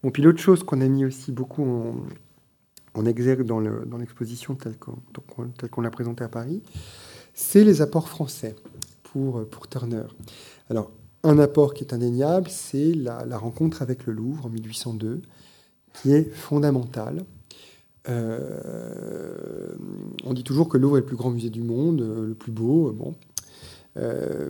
[0.04, 1.64] Bon, puis l'autre chose qu'on a mis aussi beaucoup
[2.94, 4.98] en, exergue dans l'exposition telle qu'on
[5.48, 6.62] qu l'a présentée à Paris,
[7.34, 8.56] c'est les apports français
[9.04, 10.04] pour, Turner.
[10.70, 10.92] Alors,
[11.24, 15.22] un apport qui est indéniable, c'est la, rencontre avec le Louvre en 1802,
[15.94, 17.24] qui est fondamentale.
[18.10, 19.76] Euh,
[20.24, 22.52] on dit toujours que Louvre est le plus grand musée du monde, euh, le plus
[22.52, 22.92] beau.
[22.92, 23.16] Bon,
[23.98, 24.50] euh,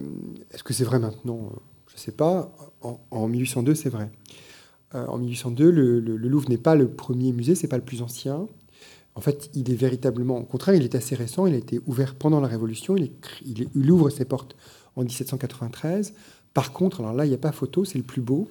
[0.51, 1.51] est-ce que c'est vrai maintenant?
[1.87, 2.51] Je ne sais pas.
[3.11, 4.11] En, 1802, c'est vrai.
[4.93, 8.47] en 1802, le, Louvre n'est pas le premier musée, c'est pas le plus ancien.
[9.15, 11.47] En fait, il est véritablement, au contraire, il est assez récent.
[11.47, 12.95] Il a été ouvert pendant la Révolution.
[12.97, 13.11] Il,
[13.45, 14.55] il ouvre ses portes
[14.95, 16.13] en 1793.
[16.53, 18.47] Par contre, alors là, il n'y a pas photo, c'est le plus beau,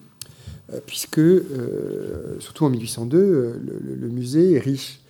[0.86, 5.00] puisque, euh, surtout en 1802, euh, le, musée est riche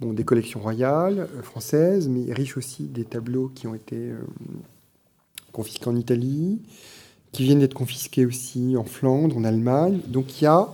[0.00, 4.10] des collections royales françaises, mais riche aussi des tableaux qui ont été
[5.52, 6.60] confisqués en Italie,
[7.32, 10.00] qui viennent d'être confisqués aussi en Flandre, en Allemagne.
[10.06, 10.68] Donc il y a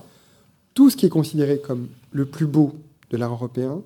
[0.75, 2.73] tout ce qui est considéré comme le plus beau
[3.11, 3.83] de l'art européen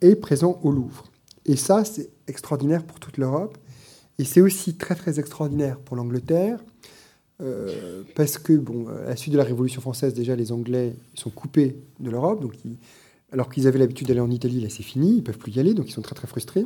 [0.00, 1.04] est présent au Louvre.
[1.46, 3.56] Et ça, c'est extraordinaire pour toute l'Europe.
[4.18, 6.58] Et c'est aussi très très extraordinaire pour l'Angleterre,
[7.40, 11.30] euh, parce que, bon, à la suite de la Révolution française, déjà, les Anglais sont
[11.30, 12.54] coupés de l'Europe, donc
[13.32, 15.74] alors qu'ils avaient l'habitude d'aller en Italie, là c'est fini, ils peuvent plus y aller,
[15.74, 16.64] donc ils sont très très frustrés.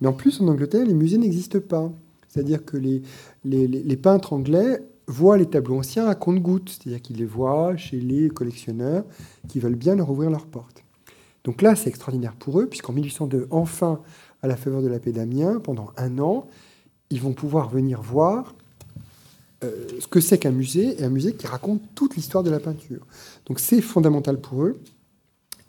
[0.00, 1.90] Mais en plus, en Angleterre, les musées n'existent pas.
[2.28, 3.02] C'est-à-dire que les,
[3.44, 8.00] les, les, peintres anglais voient les tableaux anciens à compte-gouttes, c'est-à-dire qu'ils les voient chez
[8.00, 9.04] les collectionneurs
[9.48, 10.82] qui veulent bien leur ouvrir leurs portes.
[11.44, 14.00] Donc là, c'est extraordinaire pour eux, puisqu'en 1802, enfin,
[14.42, 16.48] à la faveur de la paix d'Amiens, pendant un an,
[17.10, 18.54] ils vont pouvoir venir voir
[19.64, 22.60] euh, ce que c'est qu'un musée, et un musée qui raconte toute l'histoire de la
[22.60, 23.06] peinture.
[23.46, 24.80] Donc c'est fondamental pour eux.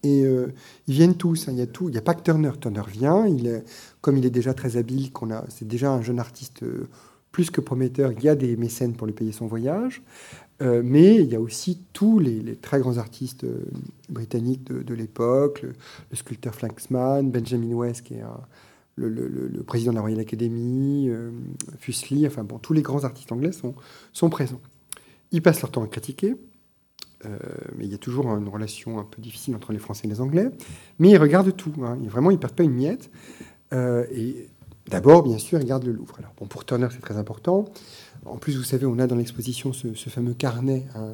[0.04, 0.54] Et euh,
[0.88, 1.48] ils viennent tous.
[1.48, 1.54] Hein.
[1.54, 1.89] il y a tout.
[1.89, 2.52] Il n'y a pas que Turner.
[2.60, 3.26] Turner vient.
[3.26, 3.64] Il
[4.02, 6.88] comme il est déjà très habile, qu'on a, c'est déjà un jeune artiste euh,
[7.32, 8.12] plus que prometteur.
[8.12, 10.02] Il y a des mécènes pour lui payer son voyage.
[10.62, 13.46] mais il y a aussi tous les, très grands artistes
[14.08, 15.74] britanniques de, l'époque, le,
[16.16, 18.39] sculpteur Flaxman, Benjamin West, qui est un,
[18.96, 21.32] le, président de la Royal Academy, euh,
[21.80, 23.76] Fuseli, enfin bon, tous les grands artistes anglais sont,
[24.14, 24.62] sont présents.
[25.32, 26.36] Ils passent leur temps à critiquer,
[27.26, 27.38] euh,
[27.78, 30.22] mais il y a toujours une relation un peu difficile entre les Français et les
[30.22, 30.50] Anglais,
[31.00, 31.98] mais ils regardent tout, hein.
[32.06, 33.10] vraiment ils ne perdent pas une miette,
[33.74, 34.48] euh, et
[34.89, 36.16] d'abord, bien sûr, il garde le Louvre.
[36.20, 37.66] Alors, bon, pour Turner, c'est très important.
[38.26, 41.14] En plus, vous savez, on a dans l'exposition ce, fameux carnet hein,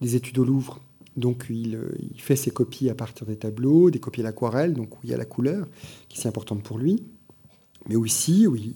[0.00, 0.80] des études au Louvre.
[1.16, 4.96] Donc, il, il, fait ses copies à partir des tableaux, des copies à l'aquarelle, donc
[4.96, 5.66] où il y a la couleur,
[6.08, 7.02] qui est importante pour lui.
[7.88, 8.74] Mais aussi, où il,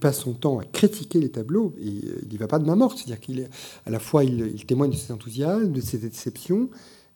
[0.00, 2.74] passe son temps à critiquer les tableaux et euh, il n'y va pas de main
[2.74, 2.98] morte.
[2.98, 3.48] C'est-à-dire qu'il
[3.86, 6.68] à la fois, il, il, témoigne de ses enthousiasmes, de ses déceptions,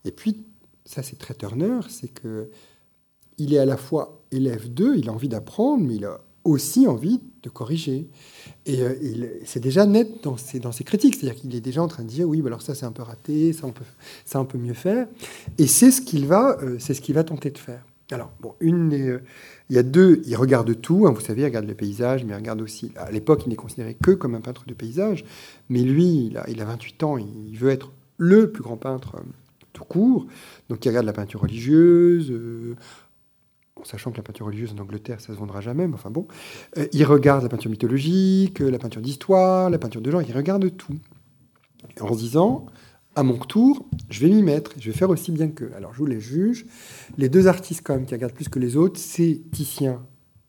[0.05, 0.47] et puis,
[0.85, 2.51] ça c'est très Turner, c'est que
[3.37, 6.87] il est à la fois élève d'eux, il a envie d'apprendre, mais il a aussi
[6.87, 8.09] envie de corriger.
[8.67, 8.95] Et euh,
[9.45, 12.41] c'est déjà net dans ses, critiques, c'est-à-dire qu'il est déjà en train de dire oui,
[12.41, 13.85] bah alors ça c'est un peu raté, ça on peut,
[14.25, 15.07] ça on peut mieux faire.
[15.59, 17.85] Et c'est ce qu'il va, euh, ce qu'il va tenter de faire.
[18.11, 19.23] Alors bon, une, euh,
[19.69, 21.07] il y a deux, il regarde tout.
[21.07, 22.93] Hein, vous savez, il regarde les paysages, mais il regarde aussi.
[22.97, 25.25] À l'époque, il n'est considéré que comme un peintre de paysage,
[25.69, 29.17] mais lui, il a, il a 28 ans, il veut être le plus grand peintre
[29.75, 30.27] tout court.
[30.69, 32.33] Donc il regarde la peinture religieuse
[33.85, 36.27] sachant que la peinture religieuse en Angleterre, ça se vendra jamais, mais enfin bon.
[36.77, 40.77] Euh, il regarde la peinture mythologique, la peinture d'histoire, la peinture de genre, il regarde
[40.77, 40.95] tout.
[42.01, 42.67] En se disant,
[43.15, 45.73] à mon tour, je vais m'y mettre, je vais faire aussi bien qu'eux.
[45.77, 46.67] Alors je vous les juge.
[47.17, 50.05] Les deux artistes quand même qui regardent plus que les autres, c'est Titien,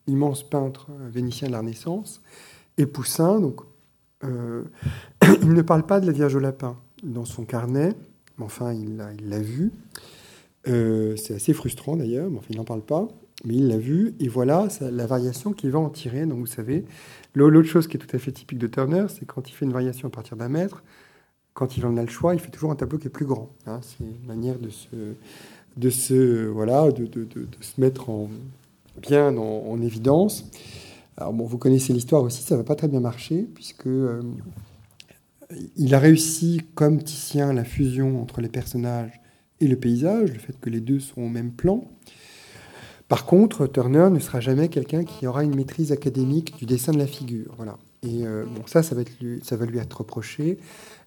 [0.07, 2.21] immense peintre euh, vénitien de la Renaissance,
[2.77, 3.39] et Poussin.
[3.39, 3.61] Donc,
[4.23, 4.63] euh,
[5.41, 7.95] il ne parle pas de la Vierge au lapin dans son carnet,
[8.38, 9.71] mais enfin il l'a vu.
[10.67, 13.07] Euh, c'est assez frustrant d'ailleurs, mais il n'en parle pas,
[13.45, 16.25] mais il l'a vu, et voilà la variation qu'il va en tirer.
[16.25, 16.85] Donc vous savez,
[17.35, 19.73] l'autre chose qui est tout à fait typique de Turner, c'est quand il fait une
[19.73, 20.83] variation à partir d'un mètre,
[21.53, 23.49] quand il en a le choix, il fait toujours un tableau qui est plus grand.
[23.65, 23.79] Hein.
[23.81, 24.87] c'est une manière de se,
[25.77, 27.09] de se, voilà, de,
[27.61, 28.29] se mettre en,
[29.01, 30.45] bien en, évidence.
[31.17, 34.21] Alors bon, vous connaissez l'histoire aussi, ça va pas très bien marcher, puisque euh,
[35.75, 39.19] il a réussi, comme Titien, la fusion entre les personnages
[39.59, 41.83] et le paysage, le fait que les deux sont au même plan.
[43.10, 46.99] Par contre, Turner ne sera jamais quelqu'un qui aura une maîtrise académique du dessin de
[46.99, 47.53] la figure.
[47.57, 47.78] Voilà.
[48.03, 49.01] Et euh, bon, ça, ça va,
[49.66, 50.60] lui, être reproché.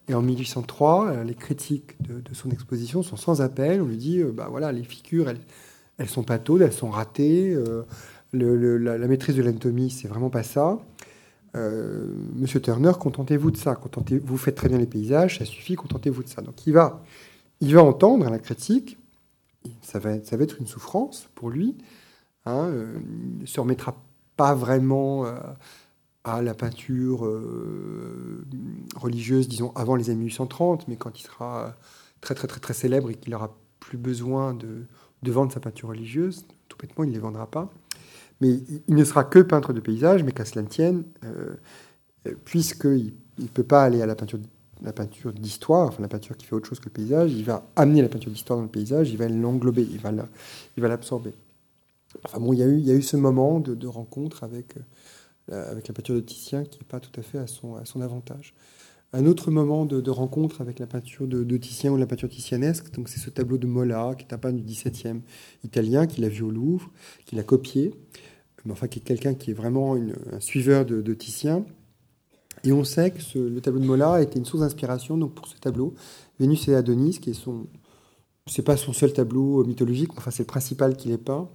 [0.09, 3.81] Et en 1803, euh, les critiques de, son exposition sont sans appel.
[3.81, 5.41] On lui dit, euh, bah voilà, les figures, elles,
[5.97, 7.57] elles sont pas taudes, elles sont ratées.
[8.33, 10.81] La, maîtrise de l'anatomie, c'est vraiment pas ça.
[11.55, 13.79] Monsieur Turner, contentez-vous de ça.
[14.25, 15.77] Vous faites très bien les paysages, ça suffit.
[15.77, 16.43] Contentez-vous de ça.
[16.43, 17.05] Donc, il va
[17.63, 18.99] il va entendre la critique,
[19.83, 21.77] ça va, être une souffrance pour lui.
[22.47, 22.99] Hein, euh,
[23.37, 23.95] il ne se remettra
[24.37, 25.35] pas vraiment euh,
[26.25, 28.45] à la peinture euh,
[28.97, 31.75] religieuse, disons, avant les années 1830, mais quand il sera
[32.21, 34.85] très très très très célèbre et qu'il n'aura plus besoin de,
[35.23, 37.71] de, vendre sa peinture religieuse, tout bêtement, il ne les vendra pas.
[38.41, 41.05] Mais il ne sera que peintre de paysage, mais qu'à cela ne tienne,
[42.45, 44.41] puisqu'il ne peut pas aller à la peinture
[44.83, 47.67] la peinture d'histoire, enfin la peinture qui fait autre chose que le paysage, il va
[47.77, 51.33] amener la peinture d'histoire dans le paysage, il va l'englober, il va l'absorber.
[52.25, 54.77] Enfin bon, il y a eu, ce moment de, rencontre avec,
[55.51, 58.55] euh, avec la peinture de Titien qui n'est pas tout à fait à son, avantage.
[59.13, 63.09] Un autre moment de, rencontre avec la peinture de, Titien ou la peinture titianesque, donc
[63.09, 65.21] c'est ce tableau de Mola, qui est un peintre du XVIIe
[65.65, 66.91] italien, qu'il a vu au Louvre,
[67.27, 67.95] qu'il a copié,
[68.71, 71.65] enfin qui est quelqu'un qui est vraiment un suiveur de Titien
[72.65, 75.47] et on sait que le tableau de Mola a été une source d'inspiration donc pour
[75.47, 75.95] ce tableau,
[76.39, 77.67] Vénus et Adonis, qui est son,
[78.47, 81.51] c'est pas son seul tableau mythologique, enfin c'est le principal qu'il est pas.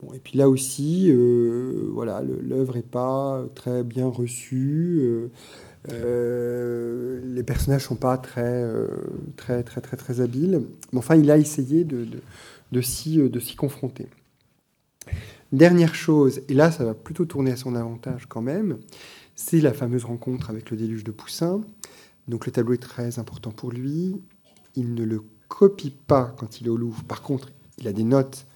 [0.00, 5.00] Bon, et puis là aussi, euh, voilà, l'œuvre est pas très bien reçue.
[5.02, 5.28] Euh,
[5.90, 8.64] euh, les personnages sont pas très,
[9.36, 10.62] très, très, très, très habiles.
[10.92, 12.20] Mais enfin, il a essayé de, de,
[12.70, 14.06] de s'y confronter.
[15.50, 18.78] Dernière chose, et là, ça va plutôt tourner à son avantage quand même,
[19.38, 21.60] c'est la fameuse rencontre avec le déluge de Poussin.
[22.26, 24.20] Donc le tableau est très important pour lui.
[24.74, 27.04] Il ne le copie pas quand il est au Louvre.
[27.04, 28.46] Par contre, il a des notes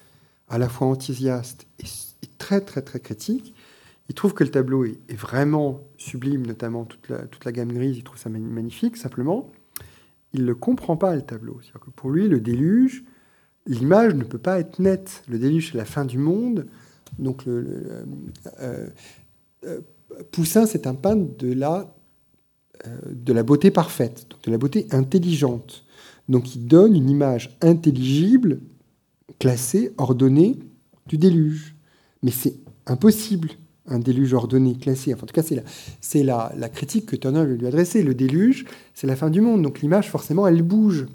[0.49, 1.85] à la fois enthousiastes et,
[2.37, 3.55] très très très critiques.
[4.09, 7.09] Il trouve que le tableau est, vraiment sublime, notamment toute
[7.45, 7.97] la, gamme grise.
[7.97, 8.97] Il trouve ça magnifique.
[8.97, 9.53] Simplement,
[10.33, 11.61] il ne comprend pas le tableau.
[11.81, 13.05] Que pour lui, le déluge,
[13.67, 15.23] l'image ne peut pas être nette.
[15.29, 16.67] Le déluge, c'est la fin du monde.
[17.21, 18.05] Donc le,
[18.61, 18.89] euh,
[19.65, 19.81] euh,
[20.31, 21.95] Poussin, c'est un peintre de la,
[22.87, 25.85] euh, de la beauté parfaite, de la beauté intelligente.
[26.29, 28.61] Donc il donne une image intelligible,
[29.39, 30.59] classée, ordonnée
[31.07, 31.75] du déluge.
[32.23, 32.55] Mais c'est
[32.87, 33.51] impossible,
[33.87, 35.13] un déluge ordonné, classé.
[35.13, 35.43] Enfin, en tout cas,
[36.01, 38.03] c'est la, la, critique que Turner lui adresser.
[38.03, 39.63] Le déluge, c'est la fin du monde.
[39.63, 41.07] Donc l'image, forcément, elle bouge.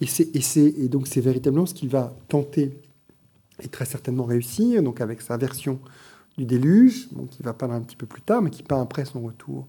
[0.00, 2.80] Et, et donc c'est véritablement ce qu'il va tenter
[3.62, 5.78] et très certainement réussir, donc avec sa version
[6.38, 9.20] du déluge, qui va peindre un petit peu plus tard, mais qui peint après son
[9.20, 9.66] retour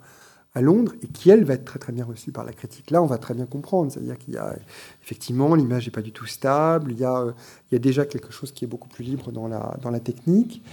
[0.53, 2.89] à Londres, et qui, elle, va être très très bien reçue par la critique.
[2.89, 4.55] Là, on va très bien comprendre, c'est-à-dire qu'il y a
[5.03, 7.25] effectivement, l'image n'est pas du tout stable, il y, a,
[7.69, 9.99] il y a déjà quelque chose qui est beaucoup plus libre dans la, dans la
[9.99, 10.63] technique.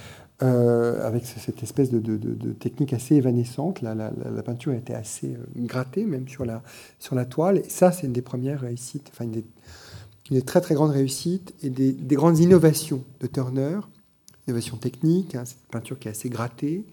[0.41, 3.83] avec cette espèce de, technique assez évanescente.
[3.83, 6.63] La, la, peinture était assez grattée, même sur la,
[6.99, 7.59] sur la toile.
[7.59, 9.43] Et ça, c'est une des premières réussites, enfin, une
[10.31, 13.81] des, très très grandes réussites et des, grandes innovations de Turner.
[14.47, 16.85] Innovation technique, hein, cette peinture qui est assez grattée.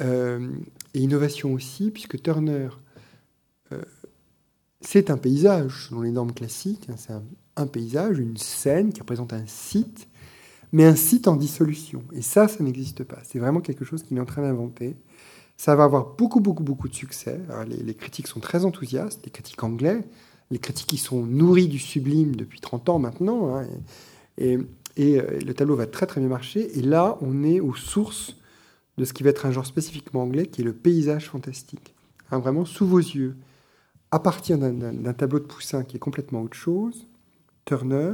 [0.00, 2.68] et innovation aussi, puisque Turner
[4.84, 6.88] c'est un paysage, selon les normes classiques.
[6.90, 7.12] Hein, c'est
[7.56, 10.08] un, paysage, une scène qui représente un site,
[10.72, 12.02] mais un site en dissolution.
[12.12, 13.18] Et ça, ça n'existe pas.
[13.24, 14.96] C'est vraiment quelque chose qu'il est en train d'inventer.
[15.56, 17.40] Ça va avoir beaucoup, beaucoup, beaucoup de succès.
[17.66, 20.00] les, critiques sont très enthousiastes, les critiques anglais,
[20.50, 23.56] les critiques qui sont nourris du sublime depuis 30 ans maintenant.
[23.56, 23.66] Hein,
[24.36, 24.58] et,
[24.98, 26.78] euh, le tableau va très, très bien marcher.
[26.78, 28.36] Et là, on est aux sources
[28.96, 31.94] de ce qui va être un genre spécifiquement anglais, qui est le paysage fantastique.
[32.30, 33.36] Hein, vraiment sous vos yeux
[34.14, 37.08] à partir d'un tableau de Poussin qui est complètement autre chose,
[37.64, 38.12] Turner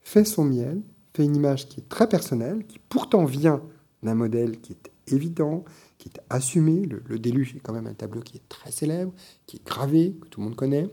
[0.00, 0.82] fait son miel,
[1.14, 3.62] fait une image qui est très personnelle, qui pourtant vient
[4.02, 5.64] d'un modèle qui est évident,
[5.98, 6.86] qui est assumé.
[6.86, 9.12] Le, déluge est quand même un tableau qui est très célèbre,
[9.46, 10.90] qui est gravé, que tout le monde connaît.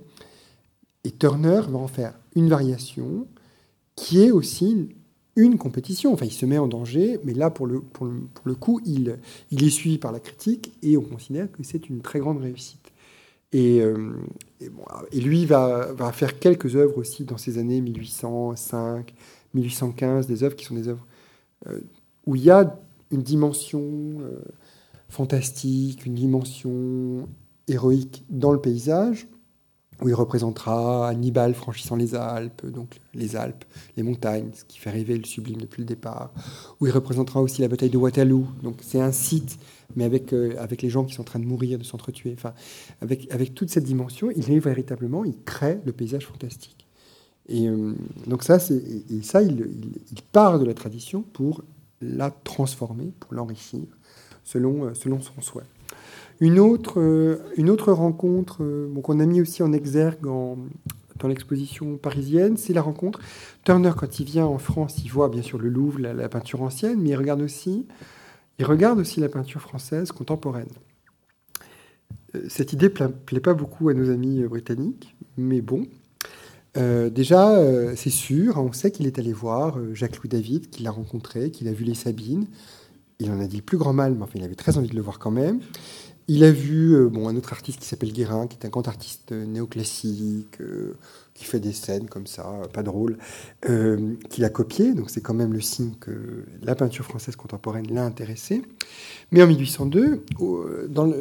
[1.03, 3.28] Et Turner va en faire une variation
[3.95, 4.89] qui est aussi
[5.36, 6.14] une compétition.
[6.14, 9.18] Enfin, il se met en danger, mais là, pour le, pour le, coup, il,
[9.52, 12.92] il est suivi par la critique et on considère que c'est une très grande réussite.
[13.54, 14.14] Euh,
[15.12, 19.14] et, lui va, va, faire quelques œuvres aussi dans ces années 1805,
[19.54, 21.06] 1815, des œuvres qui sont des œuvres
[21.68, 21.80] euh,
[22.26, 22.78] où il y a
[23.12, 24.42] une dimension euh,
[25.08, 27.30] fantastique, une dimension
[27.68, 29.28] héroïque dans le paysage,
[30.02, 33.64] où il représentera Hannibal franchissant les Alpes, donc les Alpes,
[33.96, 36.32] les montagnes, ce qui fait rêver le sublime depuis le départ,
[36.80, 39.58] où il représentera aussi la bataille de Waterloo, donc c'est un site
[39.96, 42.34] mais avec, euh, avec les gens qui sont en train de mourir, de s'entretuer.
[42.36, 42.54] Enfin,
[43.02, 46.88] avec, avec toute cette dimension, il est véritablement, il crée le paysage fantastique.
[47.48, 47.93] Et euh,
[48.28, 49.70] donc ça, c'est, et ça il,
[50.12, 51.64] il, part de la tradition pour
[52.02, 53.86] la transformer, pour l'enrichir,
[54.43, 55.64] selon, euh, selon son souhait.
[56.40, 57.00] Une autre,
[57.58, 58.62] une autre rencontre
[59.02, 60.58] qu'on a mis aussi en exergue dans
[61.28, 63.20] l'exposition parisienne, c'est la rencontre.
[63.64, 67.02] Turner, quand il vient en France, il voit bien sûr le Louvre, la, peinture ancienne,
[67.02, 67.86] mais il regarde aussi
[68.60, 70.70] il regarde aussi la peinture française contemporaine.
[72.36, 75.88] Euh, cette idée ne plaît pas beaucoup à nos amis euh, britanniques, mais bon.
[76.78, 77.58] Euh, déjà,
[77.96, 81.72] c'est sûr, on sait qu'il est allé voir Jacques-Louis David, qu'il a rencontré, qu'il a
[81.72, 82.48] vu les Sabines.
[83.20, 84.96] Il en a dit le plus grand mal, mais enfin, il avait très envie de
[84.96, 85.62] le voir quand même.
[86.28, 89.32] Il a vu bon, un autre artiste qui s'appelle Guérin, qui est un grand artiste
[89.32, 90.57] néoclassique,
[91.36, 93.17] qui fait des scènes comme ça, pas drôles,
[93.69, 94.93] euh, qu'il a copié.
[94.93, 98.63] Donc c'est quand même le signe que la peinture française contemporaine l'a intéressé.
[99.32, 100.23] Mais en 1802,
[100.89, 101.11] dans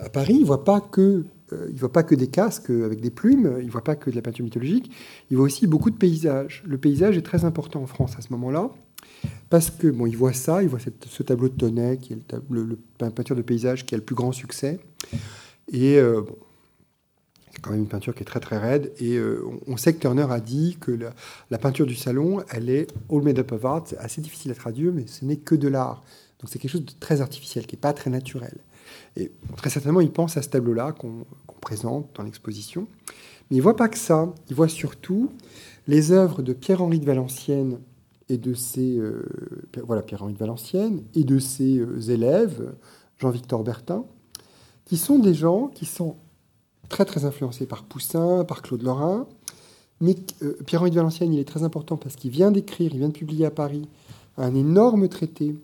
[0.00, 3.58] à Paris, il voit pas que euh, voit pas que des casques avec des plumes,
[3.62, 4.90] il voit pas que de la peinture mythologique,
[5.30, 6.62] il voit aussi beaucoup de paysages.
[6.66, 8.70] Le paysage est très important en France à ce moment-là,
[9.50, 12.18] parce que bon, il voit ça, il voit ce tableau de Tonnet, qui est
[12.50, 14.80] le, la peinture de paysage qui a le plus grand succès.
[15.72, 16.22] Et euh,
[17.52, 18.92] c'est quand même une peinture qui est très très raide.
[18.98, 20.98] Et euh, on sait que Turner a dit que
[21.50, 23.84] la, peinture du salon, elle est all made up of art.
[23.86, 26.02] C'est assez difficile à traduire, mais ce n'est que de l'art.
[26.40, 28.56] Donc c'est quelque chose de très artificiel, qui n'est pas très naturel.
[29.16, 31.24] Et très certainement, il pense à ce tableau-là qu'on
[31.60, 32.86] présente dans l'exposition.
[33.50, 34.32] Mais il voit pas que ça.
[34.50, 35.30] Il voit surtout
[35.86, 37.78] les œuvres de Pierre-Henri de Valenciennes
[38.28, 39.22] et de ses euh,
[39.84, 42.74] voilà Pierre-Henri de Valenciennes et de ses euh, élèves,
[43.18, 44.04] Jean-Victor Bertin,
[44.84, 46.16] qui sont des gens qui sont
[46.88, 49.26] très très influencé par Poussin, par Claude Lorrain.
[50.00, 53.08] Mais euh, Pierre-Henri de Valenciennes, il est très important parce qu'il vient d'écrire, il vient
[53.08, 53.88] de publier à Paris
[54.36, 55.56] un énorme traité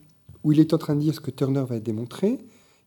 [0.44, 2.38] où il est en train de dire ce que Turner va démontrer.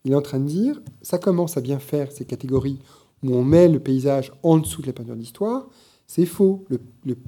[0.06, 2.80] Il est en train de dire, ça commence à bien faire ces catégories
[3.24, 5.68] où on met le paysage en dessous de la peinture d'histoire.
[6.08, 6.66] C'est faux.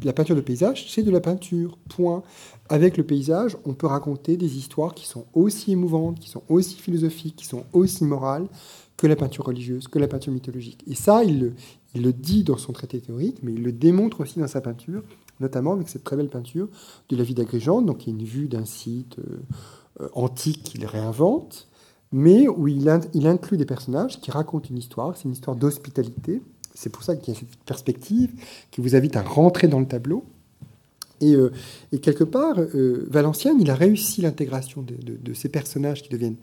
[0.03, 1.77] la peinture de paysage, c'est de la peinture.
[1.89, 2.23] Point.
[2.69, 6.75] Avec le paysage, on peut raconter des histoires qui sont aussi émouvantes, qui sont aussi
[6.75, 8.47] philosophiques, qui sont aussi morales
[8.97, 10.83] que la peinture religieuse, que la peinture mythologique.
[10.87, 11.53] Et ça, il
[11.95, 15.03] le, dit dans son traité théorique, mais il le démontre aussi dans sa peinture,
[15.39, 16.69] notamment avec cette très belle peinture
[17.09, 21.67] de la vie d'Agrégente, donc une vue d'un site euh, antique qu'il réinvente,
[22.11, 26.41] mais où il, inclut des personnages qui racontent une histoire, c'est une histoire d'hospitalité.
[26.75, 28.31] C'est pour ça qu'il y a cette perspective
[28.69, 30.25] qui vous invite à rentrer dans le tableau.
[31.21, 31.51] Et, euh,
[32.01, 36.35] quelque part, euh, Valenciennes, il a réussi l'intégration de, ces personnages qui deviennent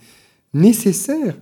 [0.54, 1.38] nécessaires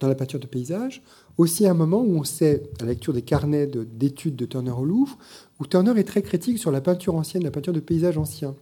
[0.00, 1.02] dans la peinture de paysage,
[1.38, 4.72] aussi à un moment où on sait, à la lecture des carnets d'études de, Turner
[4.72, 5.16] au Louvre,
[5.60, 8.56] où Turner est très critique sur la peinture ancienne, la peinture de paysage ancien.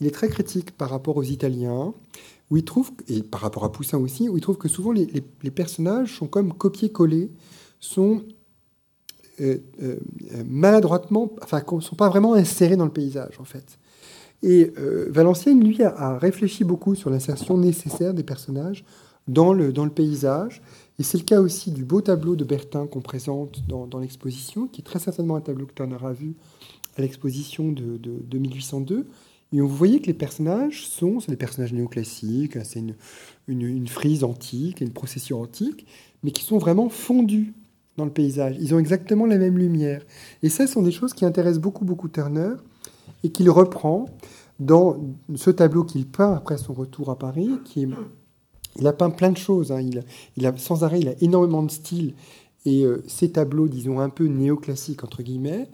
[0.00, 1.94] Il est très critique par rapport aux Italiens,
[2.50, 5.06] où il trouve, et par rapport à Poussin aussi, où il trouve que souvent les,
[5.50, 7.30] personnages sont comme copiés-collés,
[7.80, 8.22] sont
[9.42, 9.96] euh, euh,
[10.46, 13.78] maladroitement, enfin, ne sont pas vraiment insérés dans le paysage, en fait.
[14.42, 18.84] Et euh, Valenciennes, lui, a, réfléchi beaucoup sur l'insertion nécessaire des personnages
[19.28, 20.62] dans le, dans le paysage.
[20.98, 24.66] Et c'est le cas aussi du beau tableau de Bertin qu'on présente dans, dans l'exposition,
[24.66, 26.34] qui est très certainement un tableau que Turner a vu
[26.96, 29.06] à l'exposition de, de, 1802.
[29.52, 32.94] Et vous voyez que les personnages sont, des personnages néoclassiques, c'est une,
[33.48, 35.86] une, une, frise antique, une procession antique,
[36.22, 37.54] mais qui sont vraiment fondus
[37.96, 38.56] dans le paysage.
[38.60, 40.02] Ils ont exactement la même lumière.
[40.42, 42.54] Et ça, ce sont des choses qui intéressent beaucoup, beaucoup Turner
[43.22, 44.06] et qu'il reprend
[44.60, 44.96] dans
[45.34, 47.50] ce tableau qu'il peint après son retour à Paris.
[47.76, 49.72] Il a peint plein de choses.
[49.72, 49.80] Hein.
[50.36, 52.14] Il, a sans arrêt, il a énormément de style.
[52.64, 55.68] Et euh, ces tableaux, disons un peu néoclassiques entre guillemets,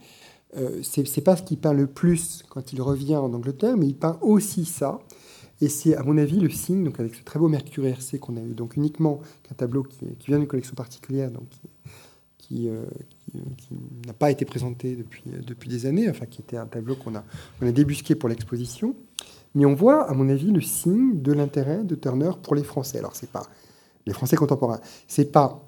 [0.57, 3.95] euh, c'est pas ce qu'il peint le plus quand il revient en Angleterre, mais il
[3.95, 4.99] peint aussi ça.
[5.61, 8.37] Et c'est, à mon avis, le signe, donc avec ce très beau Mercure RC qu'on
[8.37, 11.31] a eu, donc uniquement qu'un tableau qui, vient d'une collection particulière,
[12.49, 12.71] qui,
[14.07, 17.25] n'a pas été présenté depuis, depuis des années, enfin qui était un tableau qu'on a,
[17.61, 18.95] on a débusqué pour l'exposition.
[19.55, 22.99] Mais on voit, à mon avis, le signe de l'intérêt de Turner pour les Français.
[22.99, 23.47] Alors, c'est pas
[24.07, 25.65] les Français contemporains, c'est pas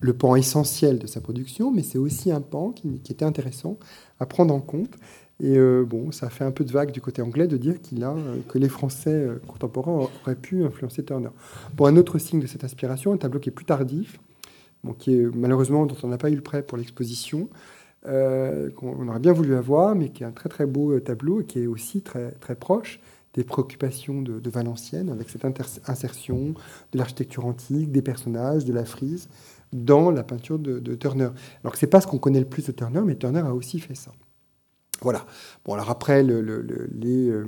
[0.00, 3.78] le pan essentiel de sa production, mais c'est aussi un pan qui, était intéressant
[4.18, 4.94] à prendre en compte.
[5.40, 8.02] Et euh, bon, ça fait un peu de vague du côté anglais de dire qu'il
[8.02, 11.30] a, euh, que les Français contemporains auraient pu influencer Turner.
[11.76, 14.18] Pour un autre signe de cette inspiration, un tableau qui est plus tardif,
[14.98, 17.48] qui est malheureusement dont on n'a pas eu le prêt pour l'exposition,
[18.06, 21.42] euh, qu'on aurait bien voulu avoir, mais qui est un très très beau euh, tableau
[21.42, 22.98] et qui est aussi très, très proche
[23.34, 25.44] des préoccupations de, Valenciennes, avec cette
[25.86, 26.54] insertion
[26.92, 29.28] de l'architecture antique, des personnages, de la frise,
[29.72, 31.28] dans la peinture de, Turner.
[31.62, 33.78] Alors que c'est pas ce qu'on connaît le plus de Turner, mais Turner a aussi
[33.78, 34.10] fait ça.
[35.02, 35.26] Voilà.
[35.64, 36.40] Bon, alors après, le,
[36.92, 37.46] les, euh,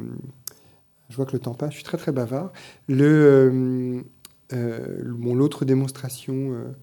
[1.08, 2.52] je vois que le temps passe, je suis très très bavard.
[2.88, 4.04] Le,
[4.52, 6.74] mon l'autre démonstration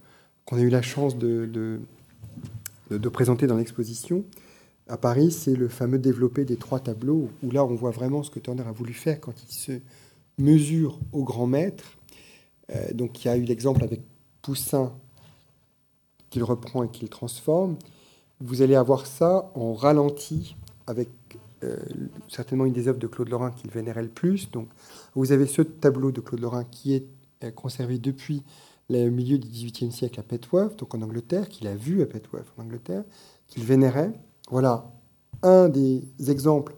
[0.50, 1.80] qu'on a eu la chance de,
[2.90, 4.24] de, présenter dans l'exposition
[4.88, 8.32] à Paris, c'est le fameux développé des trois tableaux, où là on voit vraiment ce
[8.32, 9.74] que Turner a voulu faire quand il se
[10.40, 12.00] mesure au grand maître.
[12.72, 14.02] Euh, donc il y a eu l'exemple avec
[14.42, 14.92] Poussin
[16.32, 17.78] qu'il reprend et qu'il transforme.
[18.40, 20.56] Vous allez avoir ça en ralenti
[20.88, 21.10] avec
[21.64, 21.78] euh,
[22.28, 24.50] certainement une des œuvres de Claude Lorrain qu'il vénérait le plus.
[24.50, 24.68] Donc
[25.14, 27.06] vous avez ce tableau de Claude Lorrain qui est
[27.44, 28.42] euh, conservé depuis
[28.90, 32.48] le milieu du XVIIIe siècle à Petworth, donc en Angleterre, qu'il a vu à Petworth
[32.58, 33.04] en Angleterre,
[33.48, 34.12] qu'il vénérait.
[34.50, 34.92] Voilà
[35.42, 36.76] un des exemples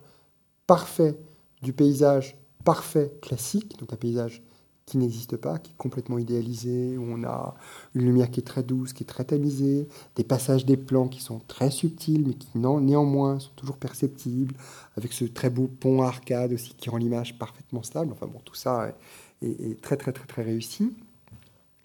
[0.68, 1.18] parfaits
[1.62, 4.44] du paysage parfait classique, donc un paysage
[4.86, 7.56] qui n'existe pas, qui est complètement idéalisé, où on a
[7.96, 11.22] une lumière qui est très douce, qui est très tamisée, des passages des plans qui
[11.22, 14.56] sont très subtils, mais qui néanmoins sont toujours perceptibles,
[14.98, 18.12] avec ce très beau pont arcade aussi qui rend l'image parfaitement stable.
[18.12, 18.94] Enfin bon, tout ça
[19.42, 20.94] est, est très très très très réussi.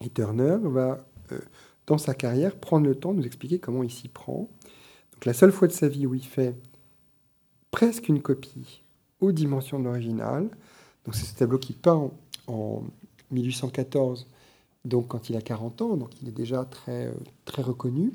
[0.01, 1.39] Et Turner va, euh,
[1.87, 4.49] dans sa carrière, prendre le temps de nous expliquer comment il s'y prend.
[5.13, 6.55] Donc la seule fois de sa vie où il fait
[7.71, 8.83] presque une copie
[9.21, 10.49] aux dimensions de l'original,
[11.13, 12.11] c'est ce tableau qu'il peint
[12.47, 12.83] en
[13.31, 14.27] 1814,
[14.85, 18.13] donc quand il a 40 ans, donc il est déjà très, euh, très reconnu.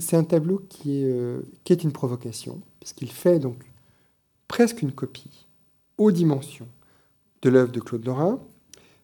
[0.00, 3.70] C'est un tableau qui est, euh, une provocation, puisqu'il fait donc
[4.46, 5.46] presque une copie
[5.98, 6.68] aux dimensions
[7.42, 8.40] de l'œuvre de Claude Lorrain,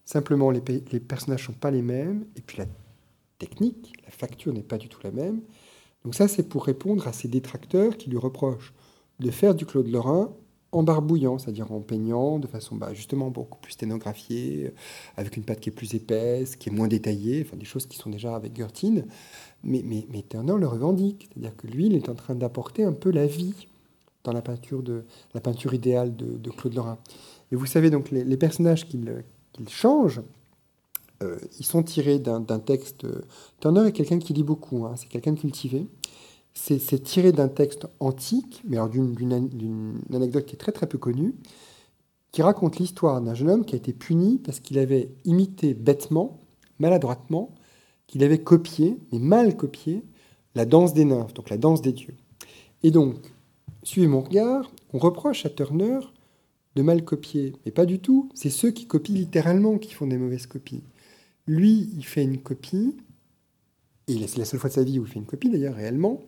[0.04, 2.66] Simplement, les, personnages ne sont pas les mêmes, et puis la
[3.38, 5.40] technique, la facture n'est pas du tout la même.
[6.04, 8.74] Donc ça, c'est pour répondre à ces détracteurs qui lui reprochent
[9.20, 10.30] de faire du Claude Lorrain
[10.72, 14.72] en barbouillant, c'est-à-dire en peignant de façon bah, justement beaucoup plus sténographiée,
[15.16, 17.96] avec une pâte qui est plus épaisse, qui est moins détaillée, enfin des choses qui
[17.96, 19.02] sont déjà avec Gertin.
[19.62, 23.10] Mais, mais, Turner le revendique, c'est-à-dire que lui, il est en train d'apporter un peu
[23.10, 23.68] la vie
[24.24, 26.98] dans la peinture, de, la peinture idéale de, Claude Lorrain.
[27.52, 29.24] Et vous savez donc les, les personnages qu'il
[29.54, 30.22] qu'ils changent,
[31.22, 33.06] euh, ils sont tirés d'un texte.
[33.60, 35.86] Turner est quelqu'un qui lit beaucoup, hein, c'est quelqu'un de cultivé.
[36.56, 41.34] C'est tiré d'un texte antique, mais alors d'une anecdote qui est très très peu connue,
[42.30, 46.38] qui raconte l'histoire d'un jeune homme qui a été puni parce qu'il avait imité bêtement,
[46.78, 47.54] maladroitement,
[48.06, 50.04] qu'il avait copié, mais mal copié,
[50.54, 52.14] la danse des nymphes, donc la danse des dieux.
[52.84, 53.16] Et donc,
[53.82, 55.98] suivez mon regard, on reproche à Turner
[56.74, 57.54] de mal copier.
[57.64, 58.28] Mais pas du tout.
[58.34, 60.82] C'est ceux qui copient littéralement qui font des mauvaises copies.
[61.46, 62.96] Lui, il fait une copie,
[64.08, 66.22] et c'est la seule fois de sa vie où il fait une copie d'ailleurs, réellement,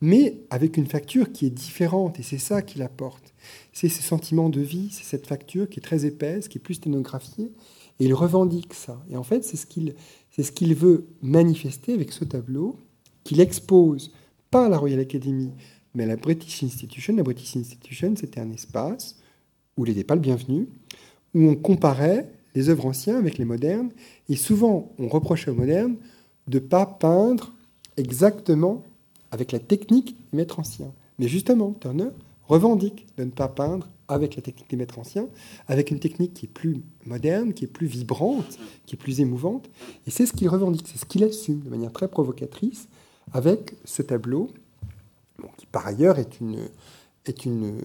[0.00, 3.34] mais avec une facture qui est différente, et c'est ça qu'il apporte.
[3.72, 6.74] C'est ce sentiment de vie, c'est cette facture qui est très épaisse, qui est plus
[6.74, 7.52] sténographiée,
[8.00, 9.04] et il revendique ça.
[9.10, 9.94] Et en fait, c'est ce qu'il
[10.36, 12.76] ce qu'il veut manifester avec ce tableau,
[13.22, 14.12] qu'il expose
[14.50, 15.52] pas à la Royal Academy,
[15.94, 17.14] mais à la British Institution.
[17.14, 19.16] La British Institution, c'était un espace
[19.76, 20.68] où il n'était pas le bienvenu,
[21.34, 23.90] où on comparait les œuvres anciennes avec les modernes,
[24.28, 25.96] et souvent on reprochait aux modernes
[26.46, 27.52] de ne pas peindre
[27.96, 28.82] exactement
[29.30, 30.92] avec la technique du maître ancien.
[31.18, 32.10] Mais justement, Turner
[32.46, 35.26] revendique de ne pas peindre avec la technique des maîtres anciens,
[35.66, 39.70] avec une technique qui est plus moderne, qui est plus vibrante, qui est plus émouvante.
[40.06, 42.86] Et c'est ce qu'il revendique, c'est ce qu'il assume de manière très provocatrice
[43.32, 44.50] avec ce tableau,
[45.56, 46.68] qui par ailleurs est une,
[47.26, 47.80] est une,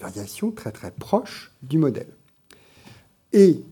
[0.00, 2.08] variation très très proche du modèle.
[3.32, 3.62] Et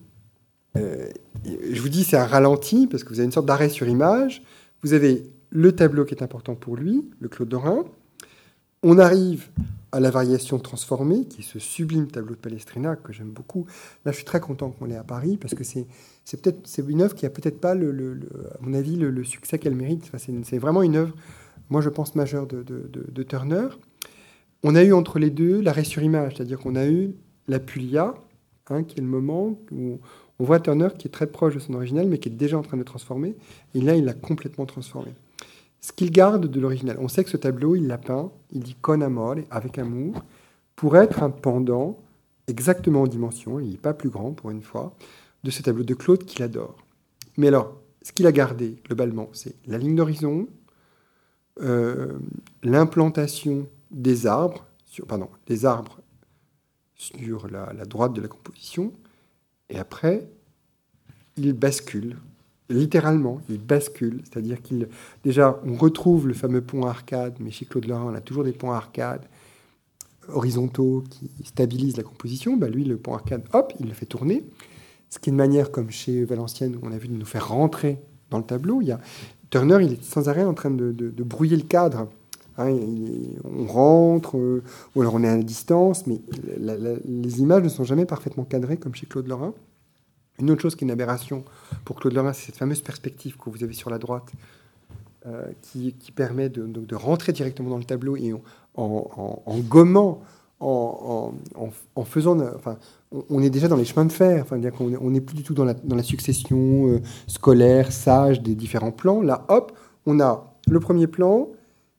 [0.77, 1.09] euh,
[1.45, 4.43] je vous dis c'est un ralenti parce que vous avez une sorte d'arrêt sur image.
[4.83, 7.85] Vous avez le tableau qui est important pour lui, le Claude Dorin.
[8.83, 9.49] On arrive
[9.93, 13.67] à la variation transformée, qui est ce sublime tableau de Palestrina que j'aime beaucoup.
[14.05, 15.87] Là, je suis très content qu'on l'ait à Paris parce que c'est
[16.41, 18.19] peut-être c'est une œuvre qui a peut-être pas le,
[18.55, 20.11] à mon avis le, succès qu'elle mérite.
[20.17, 21.15] C'est vraiment une œuvre,
[21.69, 23.69] moi je pense majeure de, Turner.
[24.63, 27.15] On a eu entre les deux l'arrêt sur image, c'est-à-dire qu'on a eu
[27.49, 28.15] la Puglia,
[28.71, 29.99] hein, qui est le moment où
[30.39, 32.63] on voit Turner qui est très proche de son original, mais qui est déjà en
[32.63, 33.37] train de transformer.
[33.75, 35.13] Et là, il l'a complètement transformé.
[35.81, 38.77] Ce qu'il garde de l'original, on sait que ce tableau, il l'a peint, il dit
[38.81, 40.23] con amore, avec amour,
[40.77, 41.99] pour être un pendant
[42.47, 44.95] exactement en dimension, il n'est pas plus grand pour une fois,
[45.43, 46.77] de ce tableau de Claude qu'il adore.
[47.37, 50.49] Mais alors, ce qu'il a gardé globalement, c'est la ligne d'horizon,
[51.61, 52.19] euh,
[52.63, 56.01] l'implantation des arbres, sur, pardon, des arbres
[56.97, 58.93] sur la, droite de la composition,
[59.69, 60.29] et après,
[61.37, 62.17] il bascule,
[62.69, 64.89] littéralement, il bascule, c'est-à-dire qu'il,
[65.25, 68.53] déjà, on retrouve le fameux pont arcade, mais chez Claude Lorrain, on a toujours des
[68.53, 69.27] ponts à arcade
[70.29, 72.57] horizontaux qui stabilisent la composition.
[72.57, 74.45] Ben lui, le pont arcade, hop, il le fait tourner.
[75.11, 77.49] Ce qui est une manière, comme chez Valenciennes, où on a vu de nous faire
[77.49, 78.81] rentrer dans le tableau.
[78.81, 79.01] Il y a,
[79.51, 82.09] Turner, il est sans arrêt en train de, brouiller le cadre.
[82.59, 82.77] Hein,
[83.45, 84.63] on rentre, euh,
[84.95, 86.21] ou alors on est à la distance, mais
[86.59, 89.55] les images ne sont jamais parfaitement cadrées comme chez Claude Lorrain.
[90.39, 91.45] Une autre chose qui est une aberration
[91.85, 94.33] pour Claude Lorrain, c'est cette fameuse perspective que vous avez sur la droite,
[95.27, 98.35] euh, qui, permet de, rentrer directement dans le tableau et
[98.75, 100.21] en, gommant,
[100.61, 101.33] en,
[102.05, 102.77] faisant, enfin,
[103.31, 104.43] on est déjà dans les chemins de fer.
[104.43, 109.23] Enfin, on n'est plus du tout dans la, succession euh, scolaire, sage des différents plans.
[109.23, 109.73] Là, hop,
[110.07, 111.49] on a le premier plan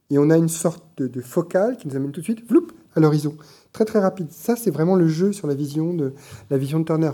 [0.10, 3.00] et on a une sorte de, focale qui nous amène tout de suite vloup, à
[3.00, 3.36] l'horizon.
[3.72, 4.28] Très très rapide.
[4.32, 6.14] Ça, c'est vraiment le jeu sur la vision de,
[6.52, 7.12] la vision de Turner.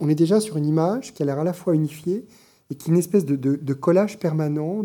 [0.00, 2.26] on, est déjà sur une image qui a l'air à la fois unifiée
[2.70, 4.82] et qui est une espèce de, collage permanent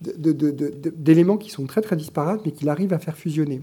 [0.00, 3.60] d'éléments qui sont très très disparates mais qu'il arrive à faire fusionner.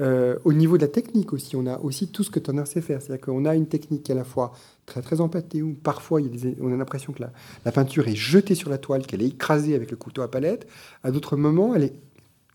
[0.00, 2.80] Euh, au niveau de la technique aussi, on a aussi tout ce que Turner sait
[2.80, 3.00] faire.
[3.00, 4.52] C'est-à-dire qu'on a une technique à la fois
[4.86, 6.20] très très empâtée, où parfois
[6.60, 7.22] on a l'impression que
[7.64, 10.66] la, peinture est jetée sur la toile, qu'elle est écrasée avec le couteau à palette.
[11.04, 11.94] À d'autres moments, elle est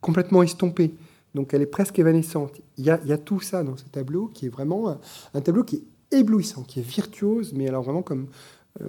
[0.01, 0.93] complètement estompée.
[1.35, 2.59] Donc elle est presque évanescente.
[2.77, 4.99] Il y a, tout ça dans ce tableau qui est vraiment
[5.33, 5.75] un, tableau qui
[6.11, 8.27] est éblouissant, qui est virtuose, mais alors vraiment comme
[8.81, 8.87] euh,